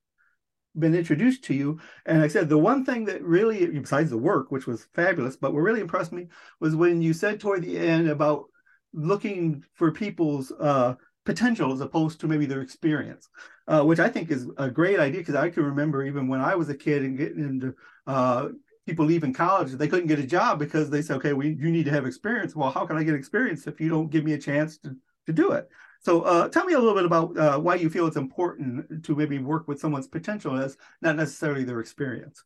been 0.77 0.95
introduced 0.95 1.43
to 1.45 1.53
you. 1.53 1.79
And 2.05 2.21
I 2.21 2.27
said 2.27 2.49
the 2.49 2.57
one 2.57 2.85
thing 2.85 3.05
that 3.05 3.23
really, 3.23 3.65
besides 3.67 4.09
the 4.09 4.17
work, 4.17 4.51
which 4.51 4.67
was 4.67 4.87
fabulous, 4.93 5.35
but 5.35 5.53
what 5.53 5.61
really 5.61 5.81
impressed 5.81 6.11
me 6.11 6.27
was 6.59 6.75
when 6.75 7.01
you 7.01 7.13
said 7.13 7.39
toward 7.39 7.63
the 7.63 7.77
end 7.77 8.09
about 8.09 8.45
looking 8.93 9.63
for 9.73 9.91
people's 9.91 10.51
uh, 10.59 10.95
potential 11.25 11.73
as 11.73 11.81
opposed 11.81 12.19
to 12.21 12.27
maybe 12.27 12.45
their 12.45 12.61
experience, 12.61 13.29
uh, 13.67 13.83
which 13.83 13.99
I 13.99 14.09
think 14.09 14.31
is 14.31 14.47
a 14.57 14.69
great 14.69 14.99
idea 14.99 15.21
because 15.21 15.35
I 15.35 15.49
can 15.49 15.63
remember 15.63 16.03
even 16.03 16.27
when 16.27 16.39
I 16.41 16.55
was 16.55 16.69
a 16.69 16.75
kid 16.75 17.03
and 17.03 17.17
getting 17.17 17.43
into 17.43 17.75
uh, 18.07 18.49
people 18.85 19.05
leaving 19.05 19.33
college, 19.33 19.71
they 19.71 19.87
couldn't 19.87 20.07
get 20.07 20.19
a 20.19 20.27
job 20.27 20.59
because 20.59 20.89
they 20.89 21.01
said, 21.01 21.17
okay, 21.17 21.33
we 21.33 21.49
you 21.49 21.71
need 21.71 21.85
to 21.85 21.91
have 21.91 22.05
experience. 22.05 22.55
Well, 22.55 22.71
how 22.71 22.85
can 22.85 22.97
I 22.97 23.03
get 23.03 23.15
experience 23.15 23.67
if 23.67 23.81
you 23.81 23.89
don't 23.89 24.11
give 24.11 24.23
me 24.23 24.33
a 24.33 24.37
chance 24.37 24.77
to, 24.79 24.95
to 25.25 25.33
do 25.33 25.51
it? 25.51 25.67
So 26.05 26.21
uh, 26.21 26.47
tell 26.49 26.65
me 26.65 26.73
a 26.73 26.79
little 26.79 26.93
bit 26.93 27.05
about 27.05 27.35
uh, 27.35 27.57
why 27.57 27.73
you 27.73 27.89
feel 27.89 28.05
it's 28.05 28.15
important 28.15 29.03
to 29.05 29.15
maybe 29.15 29.39
work 29.39 29.67
with 29.67 29.79
someone's 29.79 30.07
potential 30.07 30.55
as 30.55 30.77
not 31.01 31.15
necessarily 31.15 31.63
their 31.63 31.79
experience. 31.79 32.43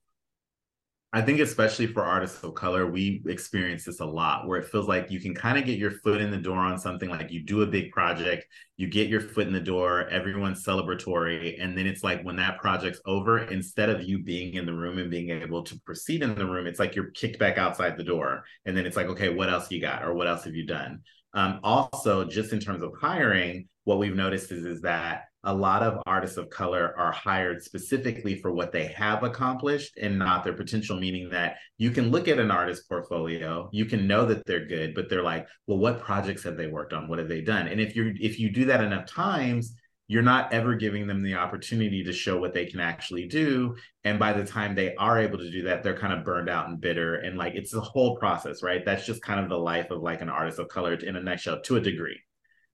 I 1.12 1.22
think 1.24 1.42
especially 1.42 1.88
for 1.88 2.06
artists 2.06 2.42
of 2.42 2.54
color, 2.54 2.90
we 2.90 3.22
experience 3.28 3.84
this 3.84 4.00
a 4.00 4.06
lot 4.06 4.48
where 4.48 4.60
it 4.60 4.70
feels 4.70 4.88
like 4.88 5.12
you 5.12 5.20
can 5.20 5.36
kind 5.36 5.58
of 5.58 5.66
get 5.66 5.78
your 5.78 5.92
foot 5.92 6.22
in 6.22 6.32
the 6.32 6.38
door 6.38 6.60
on 6.60 6.78
something 6.78 7.10
like 7.10 7.32
you 7.32 7.44
do 7.44 7.64
a 7.64 7.68
big 7.68 7.92
project, 7.92 8.46
you 8.78 8.88
get 8.88 9.10
your 9.10 9.20
foot 9.20 9.48
in 9.48 9.52
the 9.52 9.60
door, 9.60 10.08
everyone's 10.08 10.64
celebratory, 10.64 11.62
and 11.62 11.78
then 11.78 11.86
it's 11.86 12.04
like 12.04 12.24
when 12.24 12.38
that 12.38 12.60
project's 12.60 13.02
over, 13.06 13.40
instead 13.40 13.90
of 13.90 14.04
you 14.04 14.24
being 14.24 14.54
in 14.54 14.66
the 14.66 14.74
room 14.74 15.00
and 15.00 15.12
being 15.12 15.32
able 15.32 15.64
to 15.64 15.78
proceed 15.82 16.22
in 16.22 16.34
the 16.36 16.46
room, 16.46 16.66
it's 16.66 16.80
like 16.80 16.96
you're 16.96 17.12
kicked 17.12 17.40
back 17.40 17.58
outside 17.58 17.98
the 17.98 18.04
door. 18.06 18.46
And 18.66 18.78
then 18.78 18.86
it's 18.86 18.96
like, 18.96 19.08
okay, 19.08 19.28
what 19.28 19.50
else 19.50 19.70
you 19.70 19.82
got 19.82 20.06
or 20.06 20.14
what 20.14 20.28
else 20.28 20.46
have 20.46 20.56
you 20.56 20.66
done? 20.66 21.02
Um, 21.34 21.60
also, 21.64 22.26
just 22.26 22.54
in 22.54 22.60
terms 22.60 22.82
of 22.82 22.94
hiring, 23.00 23.68
what 23.84 24.00
we've 24.00 24.16
noticed 24.16 24.52
is, 24.52 24.66
is 24.66 24.82
that 24.82 25.24
a 25.44 25.54
lot 25.54 25.84
of 25.84 26.02
artists 26.06 26.38
of 26.38 26.50
color 26.50 26.94
are 26.98 27.12
hired 27.12 27.64
specifically 27.64 28.36
for 28.42 28.52
what 28.52 28.74
they 28.74 28.88
have 28.88 29.24
accomplished 29.24 29.98
and 30.02 30.20
not 30.20 30.44
their 30.44 30.54
potential, 30.54 31.00
meaning 31.00 31.30
that 31.30 31.56
you 31.78 31.92
can 31.92 32.12
look 32.12 32.28
at 32.28 32.40
an 32.40 32.52
artist 32.52 32.90
portfolio, 32.90 33.70
you 33.72 33.86
can 33.86 34.06
know 34.06 34.26
that 34.26 34.46
they're 34.46 34.66
good, 34.66 34.94
but 34.94 35.10
they're 35.10 35.24
like, 35.24 35.48
well, 35.66 35.78
what 35.78 36.02
projects 36.02 36.44
have 36.44 36.58
they 36.58 36.68
worked 36.68 36.92
on? 36.92 37.08
What 37.08 37.20
have 37.20 37.30
they 37.30 37.42
done? 37.42 37.68
And 37.68 37.80
if 37.80 37.96
you 37.96 38.14
if 38.20 38.38
you 38.38 38.52
do 38.52 38.66
that 38.66 38.84
enough 38.84 39.06
times, 39.06 39.76
you're 40.10 40.24
not 40.24 40.52
ever 40.52 40.74
giving 40.74 41.06
them 41.06 41.22
the 41.22 41.36
opportunity 41.36 42.04
to 42.04 42.12
show 42.12 42.38
what 42.40 42.52
they 42.52 42.66
can 42.66 42.80
actually 42.80 43.28
do. 43.28 43.76
And 44.04 44.18
by 44.18 44.34
the 44.34 44.44
time 44.44 44.74
they 44.74 44.96
are 44.96 45.20
able 45.20 45.38
to 45.38 45.52
do 45.52 45.62
that 45.64 45.84
they're 45.84 45.98
kind 45.98 46.12
of 46.12 46.26
burned 46.26 46.50
out 46.50 46.68
and 46.68 46.82
bitter. 46.82 47.16
And 47.16 47.38
like 47.38 47.54
it's 47.56 47.74
a 47.76 47.80
whole 47.80 48.18
process 48.18 48.64
right? 48.64 48.84
That's 48.84 49.06
just 49.06 49.22
kind 49.22 49.40
of 49.40 49.50
the 49.50 49.58
life 49.58 49.92
of 49.92 50.02
like 50.02 50.22
an 50.22 50.30
artist 50.30 50.58
of 50.60 50.68
color 50.68 50.94
in 50.96 51.16
a 51.16 51.22
nutshell 51.22 51.62
to 51.62 51.78
a 51.78 51.82
degree 51.82 52.20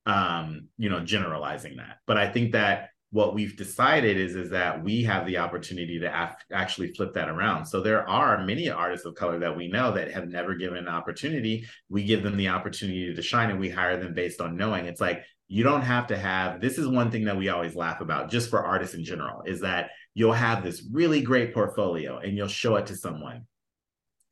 um 0.08 0.68
you 0.78 0.90
know 0.90 1.02
generalizing 1.02 1.78
that. 1.78 1.98
But 2.08 2.18
i 2.18 2.30
think 2.32 2.52
that 2.54 2.90
what 3.16 3.34
we've 3.34 3.56
decided 3.56 4.18
is 4.18 4.36
is 4.36 4.50
that 4.50 4.84
we 4.84 5.04
have 5.04 5.26
the 5.26 5.38
opportunity 5.38 6.00
to 6.00 6.08
af- 6.08 6.44
actually 6.52 6.92
flip 6.94 7.14
that 7.14 7.30
around. 7.30 7.66
So 7.66 7.80
there 7.80 8.08
are 8.10 8.44
many 8.44 8.70
artists 8.70 9.06
of 9.06 9.16
color 9.16 9.40
that 9.40 9.56
we 9.56 9.70
know 9.70 9.94
that 9.94 10.12
have 10.12 10.28
never 10.28 10.54
given 10.54 10.78
an 10.78 10.90
opportunity. 10.90 11.66
We 11.88 12.04
give 12.04 12.24
them 12.24 12.36
the 12.36 12.50
opportunity 12.50 13.14
to 13.16 13.22
shine 13.22 13.52
and 13.52 13.60
we 13.60 13.70
hire 13.70 13.96
them 13.98 14.14
based 14.14 14.42
on 14.42 14.58
knowing. 14.58 14.86
It's 14.86 15.00
like 15.00 15.24
you 15.48 15.64
don't 15.64 15.82
have 15.82 16.08
to 16.08 16.18
have 16.18 16.60
this 16.60 16.78
is 16.78 16.88
one 16.88 17.12
thing 17.12 17.26
that 17.26 17.38
we 17.38 17.50
always 17.50 17.76
laugh 17.76 18.02
about 18.02 18.32
just 18.32 18.50
for 18.50 18.64
artists 18.64 18.96
in 18.96 19.04
general 19.04 19.44
is 19.46 19.62
that 19.62 19.92
you'll 20.14 20.34
have 20.34 20.64
this 20.64 20.84
really 20.92 21.22
great 21.22 21.54
portfolio 21.54 22.18
and 22.18 22.36
you'll 22.36 22.48
show 22.48 22.76
it 22.78 22.88
to 22.88 22.96
someone. 22.96 23.46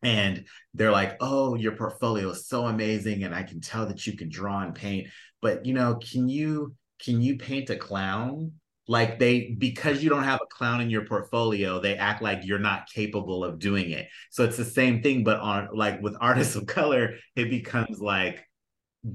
And 0.02 0.46
they're 0.74 0.92
like 0.92 1.18
oh 1.22 1.56
your 1.56 1.76
portfolio 1.76 2.30
is 2.32 2.48
so 2.48 2.66
amazing 2.66 3.24
and 3.24 3.34
i 3.34 3.44
can 3.44 3.62
tell 3.62 3.86
that 3.86 4.06
you 4.06 4.18
can 4.18 4.30
draw 4.30 4.62
and 4.62 4.74
paint. 4.74 5.08
But 5.42 5.66
you 5.66 5.74
know 5.74 5.96
can 5.96 6.28
you 6.28 6.76
can 7.00 7.22
you 7.22 7.38
paint 7.38 7.70
a 7.70 7.76
clown? 7.76 8.54
Like 8.88 9.20
they 9.20 9.56
because 9.58 10.04
you 10.04 10.10
don't 10.10 10.24
have 10.24 10.42
a 10.42 10.48
clown 10.48 10.82
in 10.82 10.90
your 10.90 11.06
portfolio 11.06 11.80
they 11.80 11.96
act 11.96 12.22
like 12.22 12.40
you're 12.44 12.60
not 12.60 12.90
capable 12.90 13.46
of 13.46 13.60
doing 13.60 13.92
it. 13.92 14.08
So 14.32 14.44
it's 14.44 14.58
the 14.58 14.66
same 14.66 15.04
thing 15.04 15.24
but 15.24 15.40
on 15.40 15.70
like 15.74 16.02
with 16.02 16.18
artists 16.20 16.56
of 16.56 16.66
color 16.66 17.14
it 17.36 17.50
becomes 17.52 18.00
like 18.00 18.44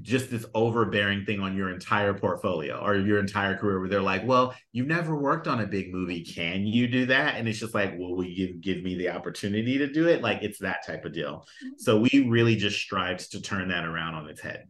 just 0.01 0.29
this 0.29 0.45
overbearing 0.53 1.25
thing 1.25 1.39
on 1.39 1.57
your 1.57 1.71
entire 1.71 2.13
portfolio 2.13 2.79
or 2.83 2.95
your 2.95 3.19
entire 3.19 3.57
career 3.57 3.79
where 3.79 3.89
they're 3.89 4.01
like, 4.01 4.25
well, 4.25 4.53
you've 4.71 4.87
never 4.87 5.15
worked 5.15 5.47
on 5.47 5.61
a 5.61 5.67
big 5.67 5.91
movie. 5.91 6.23
Can 6.23 6.67
you 6.67 6.87
do 6.87 7.07
that? 7.07 7.35
And 7.35 7.47
it's 7.47 7.59
just 7.59 7.73
like, 7.73 7.95
well, 7.97 8.15
will 8.15 8.25
you 8.25 8.53
give, 8.53 8.83
me 8.83 8.95
the 8.95 9.09
opportunity 9.09 9.77
to 9.79 9.91
do 9.91 10.07
it? 10.07 10.21
Like 10.21 10.43
it's 10.43 10.59
that 10.59 10.85
type 10.85 11.05
of 11.05 11.13
deal. 11.13 11.45
Mm-hmm. 11.63 11.69
So 11.79 11.99
we 11.99 12.27
really 12.29 12.55
just 12.55 12.79
strived 12.79 13.31
to 13.31 13.41
turn 13.41 13.69
that 13.69 13.83
around 13.83 14.13
on 14.13 14.29
its 14.29 14.39
head. 14.39 14.67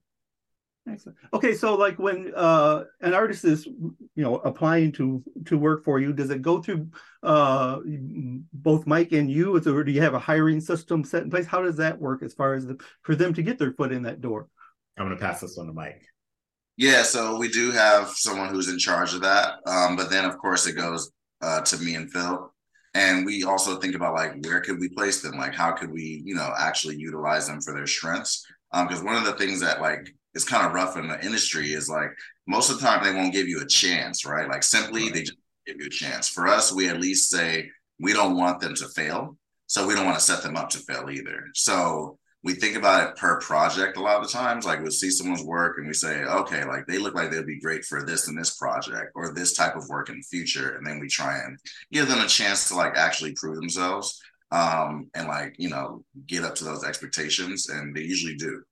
Excellent. 0.89 1.17
Okay, 1.33 1.53
so 1.53 1.75
like 1.75 1.99
when 1.99 2.31
uh, 2.35 2.85
an 3.01 3.13
artist 3.13 3.45
is, 3.45 3.65
you 3.65 3.93
know, 4.15 4.37
applying 4.37 4.91
to 4.93 5.21
to 5.45 5.57
work 5.57 5.83
for 5.83 5.99
you, 5.99 6.13
does 6.13 6.31
it 6.31 6.41
go 6.41 6.63
through 6.63 6.87
uh, 7.21 7.79
both 8.53 8.87
Mike 8.87 9.11
and 9.11 9.29
you, 9.29 9.55
or 9.55 9.83
do 9.83 9.91
you 9.91 10.01
have 10.01 10.15
a 10.15 10.19
hiring 10.19 10.59
system 10.59 11.03
set 11.03 11.23
in 11.23 11.29
place? 11.29 11.45
How 11.45 11.61
does 11.61 11.77
that 11.77 11.99
work 11.99 12.23
as 12.23 12.33
far 12.33 12.53
as 12.53 12.65
the, 12.65 12.81
for 13.03 13.15
them 13.15 13.33
to 13.35 13.43
get 13.43 13.59
their 13.59 13.73
foot 13.73 13.91
in 13.91 14.03
that 14.03 14.21
door? 14.21 14.47
I'm 14.99 15.07
going 15.07 15.17
to 15.17 15.23
pass 15.25 15.41
this 15.41 15.55
one 15.57 15.67
to 15.67 15.73
Mike. 15.73 16.01
Yeah, 16.77 17.03
so 17.03 17.37
we 17.37 17.49
do 17.49 17.71
have 17.71 18.09
someone 18.09 18.49
who's 18.49 18.69
in 18.69 18.77
charge 18.77 19.13
of 19.13 19.21
that, 19.21 19.55
um, 19.65 19.95
but 19.95 20.09
then 20.09 20.25
of 20.25 20.37
course 20.37 20.67
it 20.67 20.73
goes 20.73 21.11
uh, 21.41 21.61
to 21.61 21.77
me 21.77 21.95
and 21.95 22.11
Phil, 22.11 22.53
and 22.93 23.25
we 23.25 23.43
also 23.43 23.77
think 23.77 23.95
about 23.95 24.13
like 24.13 24.33
where 24.43 24.61
could 24.61 24.79
we 24.79 24.89
place 24.89 25.21
them, 25.21 25.37
like 25.37 25.53
how 25.53 25.71
could 25.71 25.91
we, 25.91 26.21
you 26.25 26.35
know, 26.35 26.53
actually 26.57 26.95
utilize 26.95 27.47
them 27.47 27.61
for 27.61 27.73
their 27.73 27.87
strengths. 27.87 28.45
Because 28.71 28.99
um, 28.99 29.05
one 29.05 29.15
of 29.15 29.25
the 29.25 29.33
things 29.33 29.59
that 29.61 29.81
like 29.81 30.13
is 30.35 30.45
kind 30.45 30.65
of 30.65 30.73
rough 30.73 30.95
in 30.95 31.07
the 31.07 31.23
industry 31.25 31.73
is 31.73 31.89
like 31.89 32.11
most 32.47 32.69
of 32.69 32.79
the 32.79 32.85
time 32.85 33.03
they 33.03 33.13
won't 33.13 33.33
give 33.33 33.47
you 33.47 33.61
a 33.61 33.67
chance, 33.67 34.25
right? 34.25 34.47
Like 34.47 34.63
simply 34.63 35.03
right. 35.03 35.13
they 35.13 35.21
just 35.21 35.37
give 35.65 35.77
you 35.79 35.87
a 35.87 35.89
chance. 35.89 36.29
For 36.29 36.47
us, 36.47 36.73
we 36.73 36.87
at 36.87 36.99
least 36.99 37.29
say 37.29 37.69
we 37.99 38.13
don't 38.13 38.37
want 38.37 38.59
them 38.59 38.75
to 38.75 38.87
fail. 38.89 39.37
So 39.67 39.85
we 39.85 39.93
don't 39.93 40.05
want 40.05 40.17
to 40.17 40.23
set 40.23 40.41
them 40.41 40.57
up 40.57 40.69
to 40.69 40.79
fail 40.79 41.09
either. 41.11 41.45
So 41.53 42.17
we 42.43 42.53
think 42.53 42.77
about 42.77 43.09
it 43.09 43.15
per 43.17 43.39
project 43.41 43.97
a 43.97 44.01
lot 44.01 44.23
of 44.23 44.31
times. 44.31 44.65
Like 44.65 44.81
we'll 44.81 44.91
see 44.91 45.09
someone's 45.09 45.43
work 45.43 45.77
and 45.77 45.87
we 45.87 45.93
say, 45.93 46.23
okay, 46.23 46.63
like 46.63 46.87
they 46.87 46.97
look 46.97 47.13
like 47.13 47.31
they'd 47.31 47.45
be 47.45 47.59
great 47.59 47.83
for 47.83 48.05
this 48.05 48.27
and 48.27 48.37
this 48.37 48.55
project 48.55 49.11
or 49.15 49.33
this 49.33 49.53
type 49.53 49.75
of 49.75 49.89
work 49.89 50.09
in 50.09 50.15
the 50.15 50.37
future. 50.37 50.75
And 50.75 50.87
then 50.87 50.99
we 50.99 51.09
try 51.09 51.37
and 51.37 51.57
give 51.91 52.07
them 52.07 52.21
a 52.21 52.27
chance 52.27 52.69
to 52.69 52.75
like 52.75 52.95
actually 52.95 53.33
prove 53.33 53.55
themselves 53.55 54.21
um, 54.51 55.09
and 55.13 55.27
like, 55.27 55.55
you 55.57 55.69
know, 55.69 56.03
get 56.27 56.45
up 56.45 56.55
to 56.55 56.63
those 56.63 56.85
expectations. 56.85 57.67
And 57.67 57.93
they 57.93 58.01
usually 58.01 58.35
do. 58.35 58.63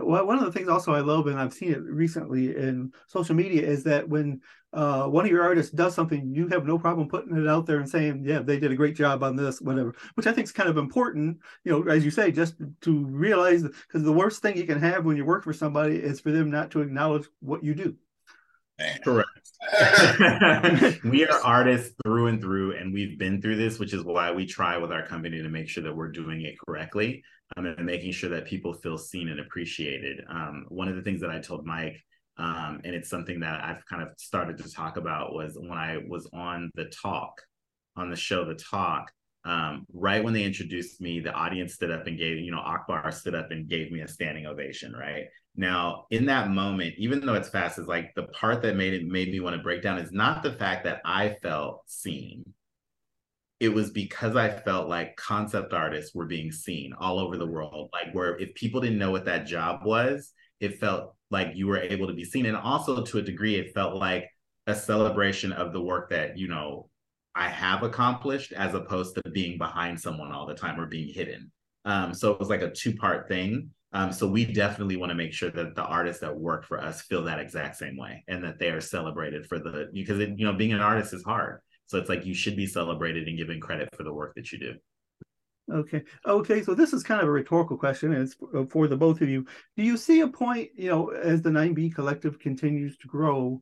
Well, 0.00 0.26
one 0.26 0.38
of 0.38 0.44
the 0.44 0.52
things 0.52 0.68
also 0.68 0.92
I 0.94 1.00
love, 1.00 1.26
and 1.26 1.38
I've 1.38 1.52
seen 1.52 1.72
it 1.72 1.82
recently 1.82 2.56
in 2.56 2.92
social 3.08 3.34
media, 3.34 3.66
is 3.66 3.82
that 3.84 4.08
when 4.08 4.40
uh, 4.72 5.04
one 5.04 5.24
of 5.24 5.30
your 5.30 5.42
artists 5.42 5.72
does 5.72 5.94
something, 5.94 6.32
you 6.34 6.48
have 6.48 6.66
no 6.66 6.78
problem 6.78 7.08
putting 7.08 7.36
it 7.36 7.48
out 7.48 7.66
there 7.66 7.78
and 7.78 7.88
saying, 7.88 8.24
"Yeah, 8.24 8.40
they 8.40 8.58
did 8.58 8.72
a 8.72 8.76
great 8.76 8.96
job 8.96 9.22
on 9.22 9.36
this," 9.36 9.60
whatever. 9.60 9.94
Which 10.14 10.26
I 10.26 10.32
think 10.32 10.46
is 10.46 10.52
kind 10.52 10.68
of 10.68 10.78
important, 10.78 11.38
you 11.64 11.72
know, 11.72 11.90
as 11.90 12.04
you 12.04 12.10
say, 12.10 12.32
just 12.32 12.54
to 12.82 13.06
realize 13.06 13.62
because 13.62 14.02
the 14.02 14.12
worst 14.12 14.40
thing 14.40 14.56
you 14.56 14.66
can 14.66 14.80
have 14.80 15.04
when 15.04 15.16
you 15.16 15.24
work 15.24 15.44
for 15.44 15.52
somebody 15.52 15.96
is 15.96 16.20
for 16.20 16.30
them 16.30 16.50
not 16.50 16.70
to 16.72 16.80
acknowledge 16.80 17.26
what 17.40 17.62
you 17.62 17.74
do. 17.74 17.96
Correct. 19.04 19.28
we 21.04 21.26
are 21.26 21.40
artists 21.44 21.94
through 22.04 22.28
and 22.28 22.40
through, 22.40 22.76
and 22.76 22.92
we've 22.92 23.18
been 23.18 23.40
through 23.40 23.56
this, 23.56 23.78
which 23.78 23.92
is 23.92 24.02
why 24.02 24.32
we 24.32 24.46
try 24.46 24.76
with 24.78 24.90
our 24.90 25.06
company 25.06 25.42
to 25.42 25.48
make 25.48 25.68
sure 25.68 25.84
that 25.84 25.94
we're 25.94 26.10
doing 26.10 26.42
it 26.42 26.54
correctly 26.66 27.22
um, 27.56 27.66
and 27.66 27.86
making 27.86 28.12
sure 28.12 28.30
that 28.30 28.46
people 28.46 28.72
feel 28.72 28.98
seen 28.98 29.28
and 29.28 29.40
appreciated. 29.40 30.24
Um, 30.28 30.66
one 30.68 30.88
of 30.88 30.96
the 30.96 31.02
things 31.02 31.20
that 31.20 31.30
I 31.30 31.38
told 31.38 31.66
Mike, 31.66 32.02
um, 32.38 32.80
and 32.84 32.94
it's 32.94 33.10
something 33.10 33.40
that 33.40 33.62
I've 33.62 33.84
kind 33.86 34.02
of 34.02 34.08
started 34.16 34.58
to 34.58 34.72
talk 34.72 34.96
about, 34.96 35.34
was 35.34 35.56
when 35.58 35.78
I 35.78 35.98
was 36.08 36.28
on 36.32 36.70
the 36.74 36.86
talk, 36.86 37.40
on 37.96 38.10
the 38.10 38.16
show, 38.16 38.44
The 38.44 38.54
Talk. 38.54 39.10
Um, 39.44 39.86
right 39.92 40.22
when 40.22 40.34
they 40.34 40.44
introduced 40.44 41.00
me, 41.00 41.18
the 41.18 41.32
audience 41.32 41.74
stood 41.74 41.90
up 41.90 42.06
and 42.06 42.16
gave, 42.16 42.38
you 42.38 42.52
know, 42.52 42.60
Akbar 42.60 43.10
stood 43.10 43.34
up 43.34 43.50
and 43.50 43.68
gave 43.68 43.90
me 43.90 44.00
a 44.00 44.08
standing 44.08 44.46
ovation. 44.46 44.92
Right 44.92 45.24
now, 45.56 46.06
in 46.10 46.26
that 46.26 46.50
moment, 46.50 46.94
even 46.96 47.26
though 47.26 47.34
it's 47.34 47.48
fast, 47.48 47.78
is 47.78 47.88
like 47.88 48.14
the 48.14 48.24
part 48.24 48.62
that 48.62 48.76
made 48.76 48.94
it 48.94 49.04
made 49.04 49.30
me 49.30 49.40
want 49.40 49.56
to 49.56 49.62
break 49.62 49.82
down 49.82 49.98
is 49.98 50.12
not 50.12 50.42
the 50.42 50.52
fact 50.52 50.84
that 50.84 51.00
I 51.04 51.36
felt 51.42 51.82
seen 51.86 52.54
it 53.62 53.72
was 53.72 53.92
because 53.92 54.34
I 54.34 54.50
felt 54.50 54.88
like 54.88 55.14
concept 55.14 55.72
artists 55.72 56.16
were 56.16 56.26
being 56.26 56.50
seen 56.50 56.92
all 56.98 57.20
over 57.20 57.36
the 57.36 57.46
world. 57.46 57.90
Like 57.92 58.12
where 58.12 58.36
if 58.36 58.56
people 58.56 58.80
didn't 58.80 58.98
know 58.98 59.12
what 59.12 59.26
that 59.26 59.46
job 59.46 59.84
was, 59.84 60.32
it 60.58 60.80
felt 60.80 61.14
like 61.32 61.52
you 61.54 61.66
were 61.66 61.78
able 61.78 62.06
to 62.06 62.12
be 62.12 62.24
seen. 62.24 62.46
And 62.46 62.56
also 62.56 63.02
to 63.02 63.18
a 63.18 63.22
degree, 63.22 63.56
it 63.56 63.74
felt 63.74 63.96
like 63.96 64.28
a 64.66 64.74
celebration 64.74 65.52
of 65.52 65.72
the 65.72 65.80
work 65.80 66.10
that, 66.10 66.38
you 66.38 66.46
know, 66.46 66.88
I 67.34 67.48
have 67.48 67.82
accomplished 67.82 68.52
as 68.52 68.74
opposed 68.74 69.16
to 69.16 69.30
being 69.30 69.58
behind 69.58 69.98
someone 69.98 70.30
all 70.30 70.46
the 70.46 70.54
time 70.54 70.78
or 70.78 70.86
being 70.86 71.12
hidden. 71.12 71.50
Um, 71.84 72.14
so 72.14 72.30
it 72.30 72.38
was 72.38 72.50
like 72.50 72.62
a 72.62 72.70
two-part 72.70 73.26
thing. 73.26 73.70
Um, 73.94 74.12
so 74.12 74.28
we 74.28 74.44
definitely 74.44 74.96
want 74.96 75.10
to 75.10 75.16
make 75.16 75.32
sure 75.32 75.50
that 75.50 75.74
the 75.74 75.84
artists 75.84 76.20
that 76.20 76.36
work 76.36 76.64
for 76.66 76.80
us 76.80 77.02
feel 77.02 77.24
that 77.24 77.40
exact 77.40 77.76
same 77.76 77.96
way 77.96 78.22
and 78.28 78.44
that 78.44 78.58
they 78.58 78.70
are 78.70 78.80
celebrated 78.80 79.46
for 79.46 79.58
the 79.58 79.90
because 79.92 80.18
it, 80.18 80.30
you 80.38 80.46
know 80.46 80.54
being 80.54 80.72
an 80.72 80.80
artist 80.80 81.12
is 81.12 81.22
hard 81.22 81.60
so 81.92 81.98
it's 81.98 82.08
like 82.08 82.24
you 82.24 82.32
should 82.32 82.56
be 82.56 82.66
celebrated 82.66 83.28
and 83.28 83.36
given 83.36 83.60
credit 83.60 83.90
for 83.94 84.02
the 84.02 84.12
work 84.12 84.34
that 84.36 84.50
you 84.50 84.58
do. 84.58 84.74
Okay. 85.72 86.02
Okay. 86.26 86.62
So 86.62 86.74
this 86.74 86.92
is 86.92 87.02
kind 87.02 87.20
of 87.20 87.28
a 87.28 87.30
rhetorical 87.30 87.76
question, 87.76 88.12
and 88.12 88.22
it's 88.22 88.36
uh, 88.54 88.64
for 88.64 88.88
the 88.88 88.96
both 88.96 89.20
of 89.20 89.28
you. 89.28 89.46
Do 89.76 89.82
you 89.82 89.96
see 89.96 90.20
a 90.20 90.28
point, 90.28 90.70
you 90.74 90.90
know, 90.90 91.08
as 91.08 91.42
the 91.42 91.50
9B 91.50 91.94
collective 91.94 92.38
continues 92.38 92.96
to 92.98 93.08
grow, 93.08 93.60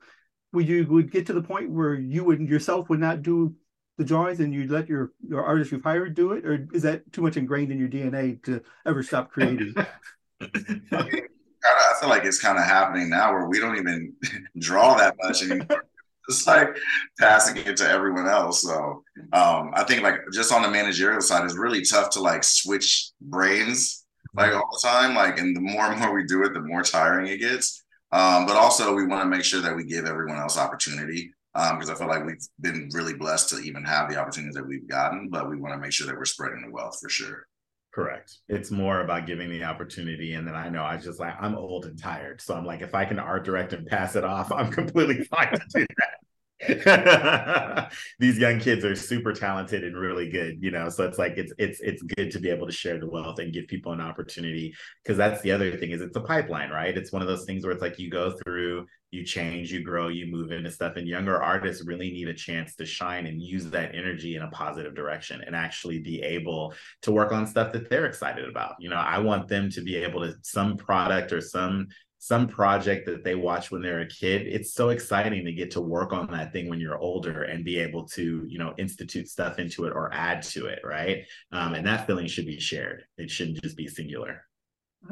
would 0.53 0.68
you 0.68 0.87
would 0.88 1.11
get 1.11 1.27
to 1.27 1.33
the 1.33 1.42
point 1.42 1.70
where 1.70 1.94
you 1.94 2.25
would 2.25 2.40
yourself 2.40 2.88
would 2.88 3.01
not 3.01 3.23
do 3.23 3.55
the 3.99 4.05
drawings 4.05 4.40
and 4.40 4.53
you'd 4.53 4.70
let 4.70 4.88
your 4.88 5.12
your 5.27 5.44
artist 5.44 5.73
you've 5.73 5.85
hired 5.85 6.14
do 6.14 6.33
it, 6.33 6.44
or 6.44 6.66
is 6.73 6.83
that 6.83 7.11
too 7.12 7.23
much 7.23 7.37
ingrained 7.37 7.70
in 7.70 7.79
your 7.79 7.88
DNA 7.88 8.42
to 8.44 8.62
ever 8.87 9.03
stop 9.03 9.31
creating? 9.31 9.75
I 10.42 11.94
feel 12.01 12.09
like 12.09 12.25
it's 12.25 12.40
kind 12.40 12.59
of 12.59 12.64
happening 12.64 13.11
now 13.11 13.33
where 13.33 13.46
we 13.46 13.61
don't 13.61 13.77
even 13.77 14.14
draw 14.59 14.96
that 14.96 15.16
much 15.23 15.42
anymore 15.42 15.85
just 16.30 16.46
like 16.46 16.76
passing 17.18 17.56
it 17.56 17.76
to 17.78 17.88
everyone 17.88 18.28
else. 18.28 18.62
So 18.62 19.02
um, 19.33 19.70
I 19.74 19.85
think 19.87 20.02
like 20.02 20.20
just 20.33 20.52
on 20.52 20.62
the 20.62 20.70
managerial 20.70 21.20
side, 21.20 21.44
it's 21.44 21.56
really 21.56 21.83
tough 21.83 22.11
to 22.11 22.20
like 22.20 22.44
switch 22.44 23.11
brains 23.20 24.04
like 24.35 24.52
all 24.54 24.68
the 24.72 24.80
time. 24.87 25.14
Like, 25.14 25.38
and 25.38 25.56
the 25.56 25.61
more 25.61 25.87
and 25.87 26.00
more 26.00 26.14
we 26.14 26.24
do 26.24 26.44
it, 26.44 26.54
the 26.54 26.61
more 26.61 26.83
tiring 26.83 27.26
it 27.26 27.38
gets. 27.38 27.83
Um, 28.12 28.46
but 28.46 28.56
also, 28.56 28.94
we 28.94 29.06
want 29.06 29.22
to 29.22 29.28
make 29.28 29.44
sure 29.44 29.61
that 29.61 29.74
we 29.74 29.85
give 29.85 30.06
everyone 30.06 30.38
else 30.38 30.59
opportunity 30.59 31.33
because 31.52 31.88
um, 31.88 31.94
I 31.94 31.98
feel 31.98 32.09
like 32.09 32.24
we've 32.24 32.46
been 32.61 32.88
really 32.92 33.14
blessed 33.14 33.50
to 33.50 33.59
even 33.59 33.85
have 33.85 34.09
the 34.09 34.16
opportunities 34.16 34.54
that 34.54 34.66
we've 34.66 34.88
gotten. 34.88 35.28
But 35.30 35.48
we 35.48 35.56
want 35.56 35.74
to 35.74 35.80
make 35.80 35.92
sure 35.92 36.06
that 36.06 36.16
we're 36.16 36.24
spreading 36.24 36.62
the 36.62 36.72
wealth 36.72 36.98
for 37.00 37.09
sure. 37.09 37.46
Correct. 37.92 38.38
It's 38.48 38.70
more 38.70 39.00
about 39.00 39.26
giving 39.26 39.50
the 39.50 39.64
opportunity. 39.64 40.35
And 40.35 40.46
then 40.46 40.55
I 40.55 40.68
know 40.68 40.85
I 40.85 40.96
just 40.96 41.18
like, 41.18 41.35
I'm 41.40 41.57
old 41.57 41.87
and 41.87 41.98
tired. 42.00 42.40
So 42.40 42.55
I'm 42.55 42.64
like, 42.64 42.83
if 42.83 42.94
I 42.94 43.05
can 43.05 43.18
art 43.18 43.44
direct 43.44 43.72
and 43.72 43.85
pass 43.87 44.14
it 44.14 44.24
off, 44.24 44.53
I'm 44.53 44.70
completely 44.70 45.24
fine 45.31 45.50
to 45.50 45.61
do 45.74 45.87
that. 45.98 46.29
these 48.18 48.38
young 48.38 48.59
kids 48.59 48.85
are 48.85 48.94
super 48.94 49.33
talented 49.33 49.83
and 49.83 49.96
really 49.96 50.29
good 50.29 50.59
you 50.61 50.70
know 50.70 50.88
so 50.88 51.05
it's 51.05 51.18
like 51.18 51.38
it's 51.38 51.53
it's 51.59 51.81
it's 51.81 52.03
good 52.03 52.31
to 52.31 52.38
be 52.38 52.51
able 52.51 52.66
to 52.66 52.73
share 52.73 52.99
the 52.99 53.09
wealth 53.09 53.38
and 53.38 53.53
give 53.53 53.66
people 53.66 53.92
an 53.92 54.01
opportunity 54.01 54.75
because 55.03 55.16
that's 55.16 55.40
the 55.42 55.51
other 55.53 55.77
thing 55.77 55.90
is 55.90 56.01
it's 56.01 56.16
a 56.16 56.20
pipeline 56.20 56.70
right? 56.70 56.96
It's 56.96 57.12
one 57.12 57.23
of 57.23 57.29
those 57.29 57.44
things 57.44 57.64
where 57.64 57.73
it's 57.73 57.83
like 57.83 57.99
you 57.99 58.11
go 58.11 58.33
through 58.42 58.87
you 59.11 59.25
change 59.25 59.73
you 59.73 59.83
grow 59.83 60.09
you 60.09 60.31
move 60.31 60.53
into 60.53 60.70
stuff 60.70 60.96
and 60.96 61.09
younger 61.09 61.42
artists 61.42 61.85
really 61.85 62.11
need 62.11 62.29
a 62.29 62.35
chance 62.35 62.77
to 62.77 62.87
shine 62.87 63.27
and 63.27 63.42
use 63.42 63.68
that 63.70 63.94
energy 63.94 64.37
in 64.37 64.42
a 64.42 64.51
positive 64.51 64.94
direction 64.94 65.42
and 65.44 65.57
actually 65.57 65.99
be 65.99 66.23
able 66.23 66.73
to 67.03 67.11
work 67.11 67.33
on 67.33 67.46
stuff 67.46 67.73
that 67.73 67.90
they're 67.90 68.07
excited 68.07 68.49
about. 68.49 68.77
You 68.79 68.90
know 68.90 68.96
i 68.96 69.18
want 69.18 69.49
them 69.49 69.70
to 69.70 69.81
be 69.81 69.96
able 69.96 70.20
to 70.20 70.35
some 70.42 70.77
product 70.77 71.33
or 71.33 71.40
some 71.40 71.88
some 72.20 72.46
project 72.46 73.06
that 73.06 73.24
they 73.24 73.35
watch 73.35 73.70
when 73.70 73.83
they're 73.83 74.02
a 74.02 74.06
kid 74.06 74.46
it's 74.46 74.74
so 74.74 74.90
exciting 74.90 75.44
to 75.44 75.52
get 75.52 75.70
to 75.70 75.80
work 75.80 76.12
on 76.12 76.30
that 76.30 76.52
thing 76.52 76.68
when 76.68 76.78
you're 76.78 76.98
older 76.98 77.42
and 77.42 77.64
be 77.64 77.78
able 77.78 78.04
to 78.06 78.44
you 78.46 78.59
know 78.59 78.74
institute 78.78 79.28
stuff 79.28 79.59
into 79.59 79.85
it 79.87 79.92
or 79.92 80.12
add 80.12 80.42
to 80.42 80.66
it 80.66 80.80
right? 80.85 81.24
Um, 81.52 81.74
and 81.74 81.87
that 81.87 82.06
feeling 82.06 82.26
should 82.26 82.46
be 82.46 82.61
shared. 82.61 83.04
It 83.16 83.30
shouldn't 83.30 83.62
just 83.62 83.76
be 83.76 83.88
singular 83.88 84.44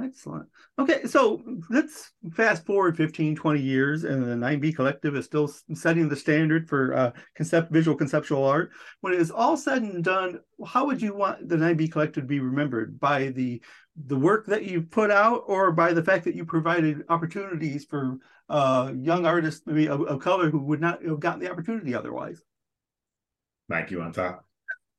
Excellent. 0.02 0.46
Okay, 0.78 1.06
so 1.06 1.42
let's 1.70 2.12
fast 2.32 2.66
forward 2.66 2.96
15, 2.96 3.34
20 3.34 3.60
years, 3.60 4.04
and 4.04 4.22
the 4.22 4.34
9B 4.46 4.76
Collective 4.76 5.16
is 5.16 5.24
still 5.24 5.48
setting 5.72 6.08
the 6.08 6.16
standard 6.16 6.68
for 6.68 6.94
uh, 6.94 7.10
concept, 7.34 7.72
visual 7.72 7.96
conceptual 7.96 8.44
art. 8.44 8.70
When 9.00 9.14
it 9.14 9.20
is 9.20 9.30
all 9.30 9.56
said 9.56 9.82
and 9.82 10.04
done, 10.04 10.40
how 10.66 10.86
would 10.86 11.00
you 11.00 11.14
want 11.14 11.48
the 11.48 11.56
9B 11.56 11.90
Collective 11.90 12.24
to 12.24 12.28
be 12.28 12.40
remembered? 12.40 13.00
By 13.00 13.28
the 13.28 13.62
the 14.06 14.16
work 14.16 14.46
that 14.46 14.64
you've 14.64 14.90
put 14.90 15.10
out, 15.10 15.42
or 15.46 15.72
by 15.72 15.92
the 15.92 16.04
fact 16.04 16.24
that 16.26 16.36
you 16.36 16.44
provided 16.44 17.02
opportunities 17.08 17.84
for 17.84 18.18
uh, 18.48 18.92
young 18.94 19.26
artists, 19.26 19.62
maybe 19.66 19.88
of, 19.88 20.02
of 20.02 20.20
color, 20.20 20.50
who 20.50 20.60
would 20.60 20.80
not 20.80 21.02
have 21.02 21.18
gotten 21.18 21.40
the 21.40 21.50
opportunity 21.50 21.94
otherwise? 21.94 22.42
Mike, 23.68 23.90
you? 23.90 24.02
I 24.02 24.36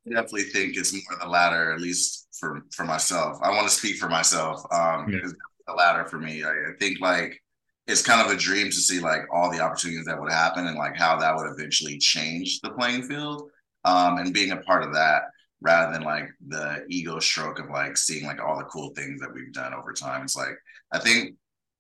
definitely 0.09 0.43
think 0.43 0.75
it's 0.75 0.93
more 0.93 1.19
the 1.19 1.27
latter, 1.27 1.73
at 1.73 1.81
least 1.81 2.27
for 2.39 2.61
for 2.71 2.85
myself. 2.85 3.39
I 3.41 3.49
want 3.49 3.67
to 3.67 3.73
speak 3.73 3.97
for 3.97 4.09
myself. 4.09 4.61
Um, 4.71 5.09
yeah. 5.09 5.19
the 5.67 5.73
latter 5.73 6.05
for 6.05 6.19
me. 6.19 6.43
I, 6.43 6.49
I, 6.49 6.73
think 6.79 6.99
like 6.99 7.41
it's 7.87 8.01
kind 8.01 8.25
of 8.25 8.35
a 8.35 8.39
dream 8.39 8.67
to 8.67 8.73
see 8.73 8.99
like 8.99 9.21
all 9.31 9.51
the 9.51 9.59
opportunities 9.59 10.05
that 10.05 10.19
would 10.19 10.31
happen 10.31 10.67
and 10.67 10.77
like 10.77 10.95
how 10.95 11.17
that 11.19 11.35
would 11.35 11.51
eventually 11.51 11.97
change 11.97 12.59
the 12.61 12.71
playing 12.71 13.03
field. 13.03 13.49
Um, 13.85 14.17
and 14.17 14.33
being 14.33 14.51
a 14.51 14.57
part 14.57 14.83
of 14.83 14.93
that 14.93 15.23
rather 15.61 15.91
than 15.91 16.03
like 16.03 16.29
the 16.47 16.85
ego 16.89 17.19
stroke 17.19 17.59
of 17.59 17.69
like 17.69 17.97
seeing 17.97 18.25
like 18.25 18.41
all 18.41 18.57
the 18.57 18.65
cool 18.65 18.91
things 18.91 19.19
that 19.21 19.33
we've 19.33 19.53
done 19.53 19.73
over 19.73 19.93
time. 19.93 20.23
It's 20.23 20.35
like 20.35 20.57
I 20.91 20.99
think 20.99 21.35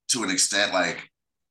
to 0.09 0.23
an 0.23 0.29
extent, 0.29 0.73
like 0.73 1.09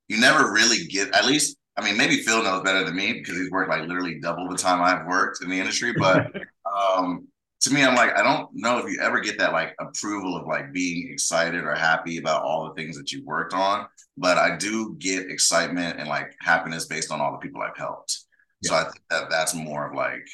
you 0.09 0.19
never 0.19 0.53
really 0.53 0.87
get 0.87 1.15
at 1.15 1.27
least 1.27 1.57
I 1.79 1.85
mean, 1.85 1.97
maybe 1.97 2.23
Phil 2.23 2.43
knows 2.43 2.65
better 2.65 2.83
than 2.83 2.97
me 2.97 3.13
because 3.13 3.37
he's 3.37 3.53
worked 3.53 3.71
like 3.71 3.83
literally 3.83 4.19
double 4.19 4.49
the 4.49 4.57
time 4.57 4.83
I've 4.83 5.07
worked 5.07 5.45
in 5.45 5.49
the 5.49 5.61
industry. 5.61 5.93
But 5.93 6.33
um, 6.79 7.29
to 7.61 7.75
me, 7.75 7.85
I'm 7.85 7.97
like, 7.97 8.17
I 8.17 8.23
don't 8.23 8.49
know 8.55 8.79
if 8.79 8.91
you 8.91 9.01
ever 9.01 9.21
get 9.21 9.39
that 9.39 9.53
like 9.53 9.75
approval 9.81 10.37
of 10.37 10.47
like 10.47 10.73
being 10.73 11.11
excited 11.11 11.65
or 11.65 11.75
happy 11.75 12.19
about 12.19 12.43
all 12.43 12.69
the 12.69 12.75
things 12.75 12.97
that 12.97 13.11
you 13.11 13.25
worked 13.25 13.53
on, 13.53 13.87
but 14.17 14.39
I 14.39 14.57
do 14.57 14.95
get 14.99 15.31
excitement 15.31 15.99
and 15.99 16.09
like 16.09 16.35
happiness 16.41 16.87
based 16.87 17.11
on 17.11 17.21
all 17.21 17.33
the 17.33 17.39
people 17.39 17.61
I've 17.61 17.77
helped. 17.77 18.21
Yeah. 18.63 18.71
So 18.71 18.77
I 18.77 18.83
think 18.85 19.03
that 19.11 19.31
that's 19.31 19.55
more 19.55 19.89
of 19.89 19.97
like 19.97 20.27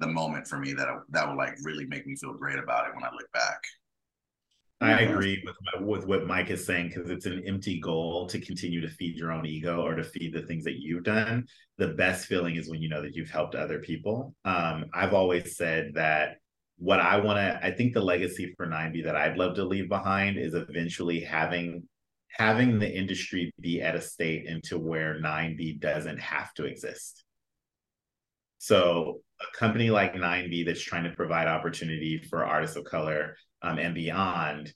the 0.00 0.08
moment 0.08 0.48
for 0.48 0.58
me 0.58 0.72
that 0.72 0.88
that 1.10 1.28
would 1.28 1.36
like 1.36 1.56
really 1.62 1.86
make 1.86 2.06
me 2.06 2.16
feel 2.16 2.34
great 2.34 2.58
about 2.58 2.88
it 2.88 2.94
when 2.94 3.04
I 3.04 3.12
look 3.12 3.30
back. 3.32 3.60
I 4.82 5.00
agree 5.00 5.42
with 5.44 5.56
with 5.80 6.06
what 6.06 6.26
Mike 6.26 6.50
is 6.50 6.66
saying 6.66 6.88
because 6.88 7.10
it's 7.10 7.26
an 7.26 7.42
empty 7.46 7.80
goal 7.80 8.26
to 8.28 8.40
continue 8.40 8.80
to 8.80 8.88
feed 8.88 9.16
your 9.16 9.32
own 9.32 9.46
ego 9.46 9.82
or 9.82 9.94
to 9.94 10.04
feed 10.04 10.32
the 10.32 10.42
things 10.42 10.64
that 10.64 10.80
you've 10.80 11.04
done. 11.04 11.46
The 11.78 11.88
best 11.88 12.26
feeling 12.26 12.56
is 12.56 12.68
when 12.68 12.82
you 12.82 12.88
know 12.88 13.02
that 13.02 13.14
you've 13.14 13.30
helped 13.30 13.54
other 13.54 13.78
people. 13.78 14.34
Um, 14.44 14.86
I've 14.92 15.14
always 15.14 15.56
said 15.56 15.92
that 15.94 16.36
what 16.78 17.00
I 17.00 17.18
want 17.18 17.38
to, 17.38 17.64
I 17.64 17.70
think 17.70 17.94
the 17.94 18.00
legacy 18.00 18.54
for 18.56 18.66
9B 18.66 19.04
that 19.04 19.14
I'd 19.14 19.36
love 19.36 19.54
to 19.56 19.64
leave 19.64 19.88
behind 19.88 20.36
is 20.36 20.54
eventually 20.54 21.20
having 21.20 21.84
having 22.30 22.78
the 22.78 22.90
industry 22.90 23.52
be 23.60 23.82
at 23.82 23.94
a 23.94 24.00
state 24.00 24.46
into 24.46 24.78
where 24.78 25.20
9B 25.20 25.80
doesn't 25.80 26.18
have 26.18 26.52
to 26.54 26.64
exist. 26.64 27.24
So 28.58 29.20
a 29.40 29.58
company 29.58 29.90
like 29.90 30.14
9B 30.14 30.64
that's 30.64 30.80
trying 30.80 31.04
to 31.04 31.10
provide 31.10 31.46
opportunity 31.46 32.22
for 32.30 32.44
artists 32.44 32.76
of 32.76 32.84
color 32.84 33.36
um, 33.62 33.78
and 33.78 33.94
beyond 33.94 34.72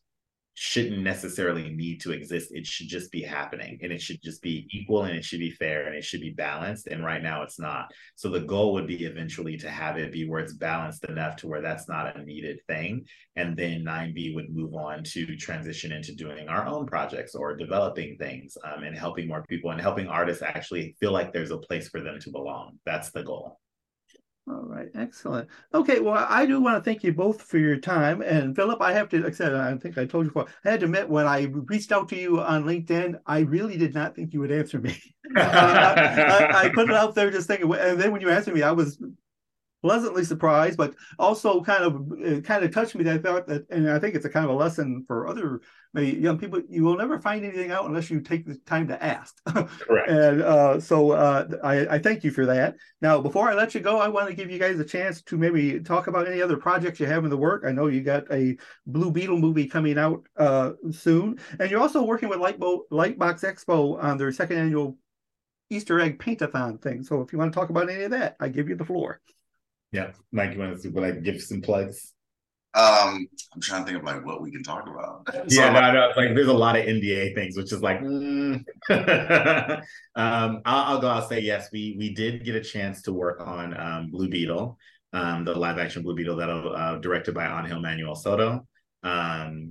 shouldn't 0.58 1.02
necessarily 1.02 1.68
need 1.68 2.00
to 2.00 2.12
exist. 2.12 2.50
It 2.50 2.66
should 2.66 2.88
just 2.88 3.12
be 3.12 3.20
happening 3.20 3.78
and 3.82 3.92
it 3.92 4.00
should 4.00 4.22
just 4.22 4.40
be 4.40 4.66
equal 4.70 5.02
and 5.02 5.14
it 5.14 5.22
should 5.22 5.38
be 5.38 5.50
fair 5.50 5.86
and 5.86 5.94
it 5.94 6.02
should 6.02 6.22
be 6.22 6.30
balanced. 6.30 6.86
And 6.86 7.04
right 7.04 7.22
now 7.22 7.42
it's 7.42 7.58
not. 7.58 7.92
So 8.14 8.30
the 8.30 8.40
goal 8.40 8.72
would 8.72 8.86
be 8.86 9.04
eventually 9.04 9.58
to 9.58 9.68
have 9.68 9.98
it 9.98 10.12
be 10.12 10.26
where 10.26 10.40
it's 10.40 10.54
balanced 10.54 11.04
enough 11.04 11.36
to 11.36 11.46
where 11.46 11.60
that's 11.60 11.90
not 11.90 12.16
a 12.16 12.24
needed 12.24 12.60
thing. 12.66 13.04
And 13.36 13.54
then 13.54 13.84
9B 13.84 14.34
would 14.34 14.48
move 14.48 14.74
on 14.74 15.04
to 15.04 15.36
transition 15.36 15.92
into 15.92 16.14
doing 16.14 16.48
our 16.48 16.66
own 16.66 16.86
projects 16.86 17.34
or 17.34 17.54
developing 17.54 18.16
things 18.16 18.56
um, 18.64 18.82
and 18.82 18.96
helping 18.96 19.28
more 19.28 19.44
people 19.46 19.72
and 19.72 19.80
helping 19.80 20.08
artists 20.08 20.42
actually 20.42 20.96
feel 20.98 21.12
like 21.12 21.34
there's 21.34 21.50
a 21.50 21.58
place 21.58 21.90
for 21.90 22.00
them 22.00 22.18
to 22.20 22.30
belong. 22.30 22.78
That's 22.86 23.10
the 23.10 23.22
goal. 23.22 23.60
All 24.48 24.62
right, 24.62 24.88
excellent. 24.94 25.48
Okay, 25.74 25.98
well, 25.98 26.24
I 26.28 26.46
do 26.46 26.60
want 26.60 26.76
to 26.76 26.88
thank 26.88 27.02
you 27.02 27.12
both 27.12 27.42
for 27.42 27.58
your 27.58 27.78
time. 27.78 28.22
And 28.22 28.54
Phillip, 28.54 28.80
I 28.80 28.92
have 28.92 29.08
to, 29.08 29.18
like 29.18 29.32
I 29.32 29.34
said, 29.34 29.54
I 29.54 29.76
think 29.76 29.98
I 29.98 30.06
told 30.06 30.26
you 30.26 30.30
before, 30.30 30.46
I 30.64 30.70
had 30.70 30.80
to 30.80 30.86
admit 30.86 31.08
when 31.08 31.26
I 31.26 31.48
reached 31.50 31.90
out 31.90 32.08
to 32.10 32.16
you 32.16 32.40
on 32.40 32.62
LinkedIn, 32.62 33.18
I 33.26 33.40
really 33.40 33.76
did 33.76 33.92
not 33.92 34.14
think 34.14 34.32
you 34.32 34.38
would 34.38 34.52
answer 34.52 34.78
me. 34.78 34.96
I, 35.36 35.42
I, 35.42 36.60
I, 36.64 36.68
put 36.68 36.88
it 36.88 36.94
out 36.94 37.16
there 37.16 37.28
just 37.32 37.48
thinking, 37.48 37.72
and 37.74 38.00
then 38.00 38.12
when 38.12 38.20
you 38.20 38.30
answered 38.30 38.54
me, 38.54 38.62
I 38.62 38.70
was 38.70 39.02
pleasantly 39.86 40.24
surprised, 40.24 40.76
but 40.76 40.96
also 41.16 41.62
kind 41.62 41.84
of 41.84 42.42
kind 42.42 42.64
of 42.64 42.72
touched 42.72 42.96
me. 42.96 43.04
That 43.04 43.14
I 43.14 43.18
thought 43.18 43.46
that, 43.46 43.70
and 43.70 43.88
I 43.88 44.00
think 44.00 44.16
it's 44.16 44.24
a 44.24 44.28
kind 44.28 44.44
of 44.44 44.50
a 44.50 44.54
lesson 44.54 45.04
for 45.06 45.28
other 45.28 45.60
maybe 45.94 46.18
young 46.18 46.38
people. 46.38 46.60
You 46.68 46.82
will 46.82 46.96
never 46.96 47.20
find 47.20 47.44
anything 47.44 47.70
out 47.70 47.86
unless 47.86 48.10
you 48.10 48.20
take 48.20 48.46
the 48.46 48.56
time 48.66 48.88
to 48.88 49.00
ask. 49.00 49.36
Correct. 49.46 49.78
and 50.10 50.42
uh, 50.42 50.80
so 50.80 51.12
uh, 51.12 51.46
I, 51.62 51.86
I, 51.86 51.98
thank 52.00 52.24
you 52.24 52.32
for 52.32 52.46
that. 52.46 52.74
Now, 53.00 53.20
before 53.20 53.48
I 53.48 53.54
let 53.54 53.76
you 53.76 53.80
go, 53.80 54.00
I 54.00 54.08
want 54.08 54.28
to 54.28 54.34
give 54.34 54.50
you 54.50 54.58
guys 54.58 54.80
a 54.80 54.84
chance 54.84 55.22
to 55.22 55.38
maybe 55.38 55.78
talk 55.78 56.08
about 56.08 56.26
any 56.26 56.42
other 56.42 56.56
projects 56.56 56.98
you 56.98 57.06
have 57.06 57.22
in 57.22 57.30
the 57.30 57.36
work. 57.36 57.62
I 57.64 57.70
know 57.70 57.86
you 57.86 58.00
got 58.00 58.24
a 58.32 58.56
Blue 58.88 59.12
Beetle 59.12 59.38
movie 59.38 59.68
coming 59.68 59.98
out 59.98 60.26
uh, 60.36 60.72
soon, 60.90 61.38
and 61.60 61.70
you're 61.70 61.80
also 61.80 62.02
working 62.02 62.28
with 62.28 62.40
Lightbo- 62.40 62.88
Lightbox 62.90 63.44
Expo 63.44 64.02
on 64.02 64.18
their 64.18 64.32
second 64.32 64.58
annual 64.58 64.98
Easter 65.70 66.00
egg 66.00 66.18
paintathon 66.18 66.82
thing. 66.82 67.04
So 67.04 67.20
if 67.22 67.32
you 67.32 67.38
want 67.38 67.52
to 67.52 67.58
talk 67.58 67.70
about 67.70 67.88
any 67.88 68.02
of 68.02 68.10
that, 68.10 68.36
I 68.40 68.48
give 68.48 68.68
you 68.68 68.74
the 68.74 68.84
floor. 68.84 69.20
Yeah, 69.92 70.12
Mike, 70.32 70.54
you 70.54 70.58
want 70.60 70.80
to 70.82 70.90
like 70.90 71.22
give 71.22 71.40
some 71.40 71.60
plugs? 71.60 72.12
Um, 72.76 73.26
I'm 73.54 73.60
trying 73.62 73.84
to 73.84 73.86
think 73.86 73.98
of 74.00 74.04
like 74.04 74.26
what 74.26 74.42
we 74.42 74.50
can 74.52 74.62
talk 74.62 74.86
about. 74.86 75.26
So, 75.48 75.60
yeah, 75.60 75.70
no, 75.70 75.92
no, 75.92 76.12
like 76.16 76.34
there's 76.34 76.48
a 76.48 76.52
lot 76.52 76.76
of 76.76 76.84
NDA 76.84 77.34
things, 77.34 77.56
which 77.56 77.72
is 77.72 77.82
like, 77.82 78.00
mm. 78.00 78.62
um, 78.90 80.60
I'll, 80.64 80.84
I'll, 80.84 81.00
go. 81.00 81.08
I'll 81.08 81.26
say 81.26 81.40
yes. 81.40 81.68
We 81.72 81.96
we 81.98 82.12
did 82.12 82.44
get 82.44 82.54
a 82.54 82.60
chance 82.60 83.02
to 83.02 83.12
work 83.12 83.40
on 83.40 83.78
um, 83.78 84.10
Blue 84.10 84.28
Beetle, 84.28 84.76
um, 85.12 85.44
the 85.44 85.54
live 85.54 85.78
action 85.78 86.02
Blue 86.02 86.14
Beetle 86.14 86.36
that 86.36 86.50
uh, 86.50 86.96
directed 86.98 87.34
by 87.34 87.46
Angel 87.46 87.80
Manuel 87.80 88.14
Soto. 88.14 88.66
Um, 89.02 89.70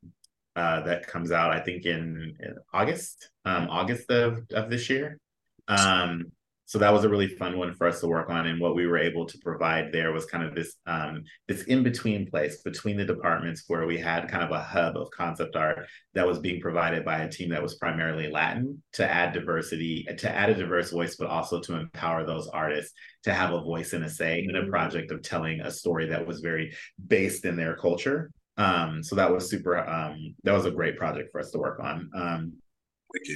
uh, 0.56 0.82
that 0.82 1.06
comes 1.06 1.32
out, 1.32 1.52
I 1.52 1.60
think, 1.60 1.86
in, 1.86 2.34
in 2.40 2.56
August, 2.74 3.30
um, 3.44 3.68
August 3.70 4.10
of 4.10 4.46
of 4.52 4.70
this 4.70 4.90
year. 4.90 5.20
Um, 5.68 6.32
so 6.66 6.80
that 6.80 6.92
was 6.92 7.04
a 7.04 7.10
really 7.10 7.28
fun 7.28 7.58
one 7.58 7.74
for 7.76 7.88
us 7.88 8.00
to 8.00 8.08
work 8.08 8.30
on 8.30 8.48
and 8.48 8.60
what 8.60 8.76
we 8.76 8.88
were 8.88 8.98
able 8.98 9.26
to 9.26 9.38
provide 9.40 9.92
there 9.92 10.12
was 10.12 10.26
kind 10.26 10.44
of 10.44 10.56
this 10.56 10.76
um, 10.88 11.24
this 11.48 11.64
in 11.64 11.84
between 11.84 12.30
place 12.30 12.62
between 12.62 12.98
the 12.98 13.06
departments 13.06 13.64
where 13.68 13.86
we 13.86 13.98
had 13.98 14.30
kind 14.30 14.44
of 14.44 14.52
a 14.52 14.62
hub 14.62 14.98
of 14.98 15.10
concept 15.12 15.56
art 15.56 15.88
that 16.14 16.28
was 16.28 16.40
being 16.40 16.60
provided 16.60 17.06
by 17.06 17.20
a 17.20 17.30
team 17.30 17.50
that 17.50 17.64
was 17.64 17.76
primarily 17.76 18.30
latin 18.30 18.82
to 18.94 19.10
add 19.10 19.34
diversity 19.34 20.06
to 20.18 20.30
add 20.30 20.50
a 20.50 20.56
diverse 20.56 20.92
voice 20.92 21.16
but 21.16 21.28
also 21.28 21.60
to 21.60 21.76
empower 21.76 22.26
those 22.26 22.48
artists 22.48 22.94
to 23.26 23.34
have 23.34 23.54
a 23.54 23.62
voice 23.62 23.94
and 23.94 24.06
a 24.06 24.10
say 24.10 24.46
in 24.48 24.56
a 24.56 24.60
mm-hmm. 24.60 24.70
project 24.70 25.12
of 25.12 25.22
telling 25.22 25.60
a 25.62 25.72
story 25.72 26.08
that 26.08 26.26
was 26.26 26.40
very 26.40 26.74
based 27.08 27.44
in 27.44 27.56
their 27.56 27.76
culture. 27.76 28.32
Um, 28.58 29.04
so 29.04 29.16
that 29.16 29.32
was 29.32 29.50
super 29.50 29.78
um, 29.78 30.36
that 30.44 30.54
was 30.54 30.66
a 30.66 30.72
great 30.72 30.96
project 30.96 31.32
for 31.32 31.42
us 31.42 31.52
to 31.52 31.58
work 31.58 31.80
on. 31.80 32.10
Um, 32.16 32.54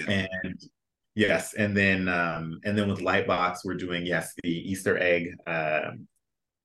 and 0.07 0.61
Yes, 1.15 1.53
and 1.53 1.75
then 1.75 2.07
um, 2.07 2.59
and 2.63 2.77
then 2.77 2.87
with 2.87 2.99
Lightbox, 2.99 3.59
we're 3.65 3.75
doing 3.75 4.05
yes 4.05 4.33
the 4.43 4.49
Easter 4.49 4.97
egg 4.97 5.35
uh, 5.47 5.91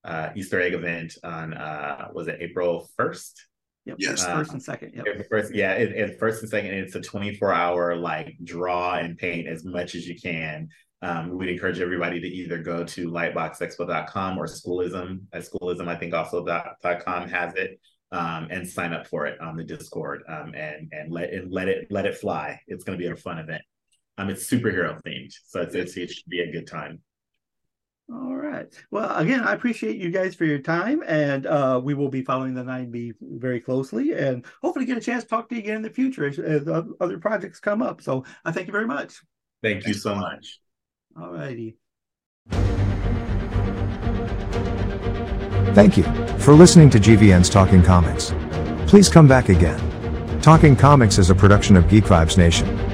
uh, 0.05 0.31
Easter 0.37 0.61
egg 0.61 0.75
event 0.75 1.17
on 1.25 1.55
uh, 1.55 2.09
was 2.13 2.29
it 2.29 2.39
April 2.41 2.89
first? 2.97 3.47
Yep. 3.87 3.97
Yes, 3.99 4.25
uh, 4.25 4.37
first 4.37 4.53
and 4.53 4.63
second. 4.63 4.93
Yep. 4.95 5.29
First, 5.29 5.55
yeah, 5.55 5.73
it, 5.73 5.93
it, 5.93 6.19
first 6.19 6.43
and 6.43 6.51
second. 6.51 6.73
It's 6.73 6.95
a 6.95 7.01
twenty 7.01 7.35
four 7.35 7.53
hour 7.53 7.97
like 7.97 8.35
draw 8.43 8.95
and 8.95 9.19
paint 9.19 9.49
as 9.49 9.65
much 9.65 9.95
as 9.95 10.07
you 10.07 10.19
can. 10.19 10.69
Um, 11.03 11.37
we'd 11.37 11.51
encourage 11.51 11.81
everybody 11.81 12.19
to 12.19 12.27
either 12.27 12.59
go 12.59 12.83
to 12.83 13.11
lightboxexpo.com 13.11 14.39
or 14.39 14.47
schoolism 14.47 15.27
at 15.35 15.45
schoolism 15.45 15.87
i 15.87 15.95
think 15.95 16.15
also 16.15 16.43
dot, 16.43 16.77
dot 16.83 17.05
com 17.05 17.29
has 17.29 17.55
it 17.57 17.79
um, 18.11 18.49
and 18.51 18.67
sign 18.67 18.95
up 18.95 19.07
for 19.07 19.27
it 19.27 19.39
on 19.39 19.55
the 19.55 19.65
discord 19.65 20.23
um, 20.29 20.55
and 20.55 20.89
and 20.93 21.13
let 21.13 21.31
and 21.31 21.53
let 21.53 21.69
it 21.69 21.89
let 21.91 22.07
it 22.07 22.17
fly 22.17 22.59
it's 22.69 22.85
going 22.85 22.99
to 22.99 23.03
be 23.03 23.11
a 23.11 23.15
fun 23.15 23.39
event 23.39 23.61
um, 24.19 24.31
it's 24.31 24.49
superhero 24.49 25.01
themed, 25.03 25.33
so 25.47 25.61
it's, 25.63 25.75
it's, 25.75 25.97
it 25.97 26.11
should 26.11 26.29
be 26.29 26.41
a 26.41 26.53
good 26.53 26.67
time. 26.67 27.01
All 28.13 28.35
right. 28.35 28.67
Well, 28.91 29.17
again, 29.17 29.41
I 29.41 29.55
appreciate 29.55 29.97
you 29.97 30.11
guys 30.11 30.35
for 30.35 30.45
your 30.45 30.59
time, 30.59 31.03
and 31.07 31.47
uh, 31.47 31.81
we 31.83 31.95
will 31.95 32.11
be 32.11 32.23
following 32.23 32.53
the 32.53 32.63
9B 32.63 33.15
very 33.21 33.61
closely, 33.61 34.13
and 34.13 34.45
hopefully 34.63 34.85
get 34.85 34.99
a 34.99 35.01
chance 35.01 35.25
to 35.25 35.31
talk 35.31 35.49
to 35.49 35.55
you 35.55 35.63
again 35.63 35.77
in 35.77 35.83
the 35.83 35.91
future 35.91 36.27
as, 36.27 36.39
as 36.39 36.69
other 37.01 37.19
projects 37.19 37.61
come 37.61 37.81
up. 37.81 38.03
So 38.03 38.25
I 38.45 38.53
thank 38.53 38.67
you 38.67 38.73
very 38.73 38.87
much. 38.87 39.23
Thank 39.63 39.87
you 39.87 39.95
so 39.95 40.15
much. 40.15 40.61
All 41.19 41.33
righty. 41.33 41.79
Thank 45.75 45.97
you 45.97 46.05
for 46.39 46.53
listening 46.53 46.91
to 46.91 47.01
GVN's 47.01 47.49
Talking 47.49 47.83
Comics. 47.83 48.35
Please 48.87 49.09
come 49.09 49.27
back 49.27 49.49
again. 49.49 49.81
Talking 50.41 50.77
Comics 50.77 51.19
is 51.19 51.31
a 51.31 51.35
production 51.35 51.75
of 51.75 51.89
Geek 51.89 52.05
Vibes 52.05 52.37
Nation. 52.37 52.94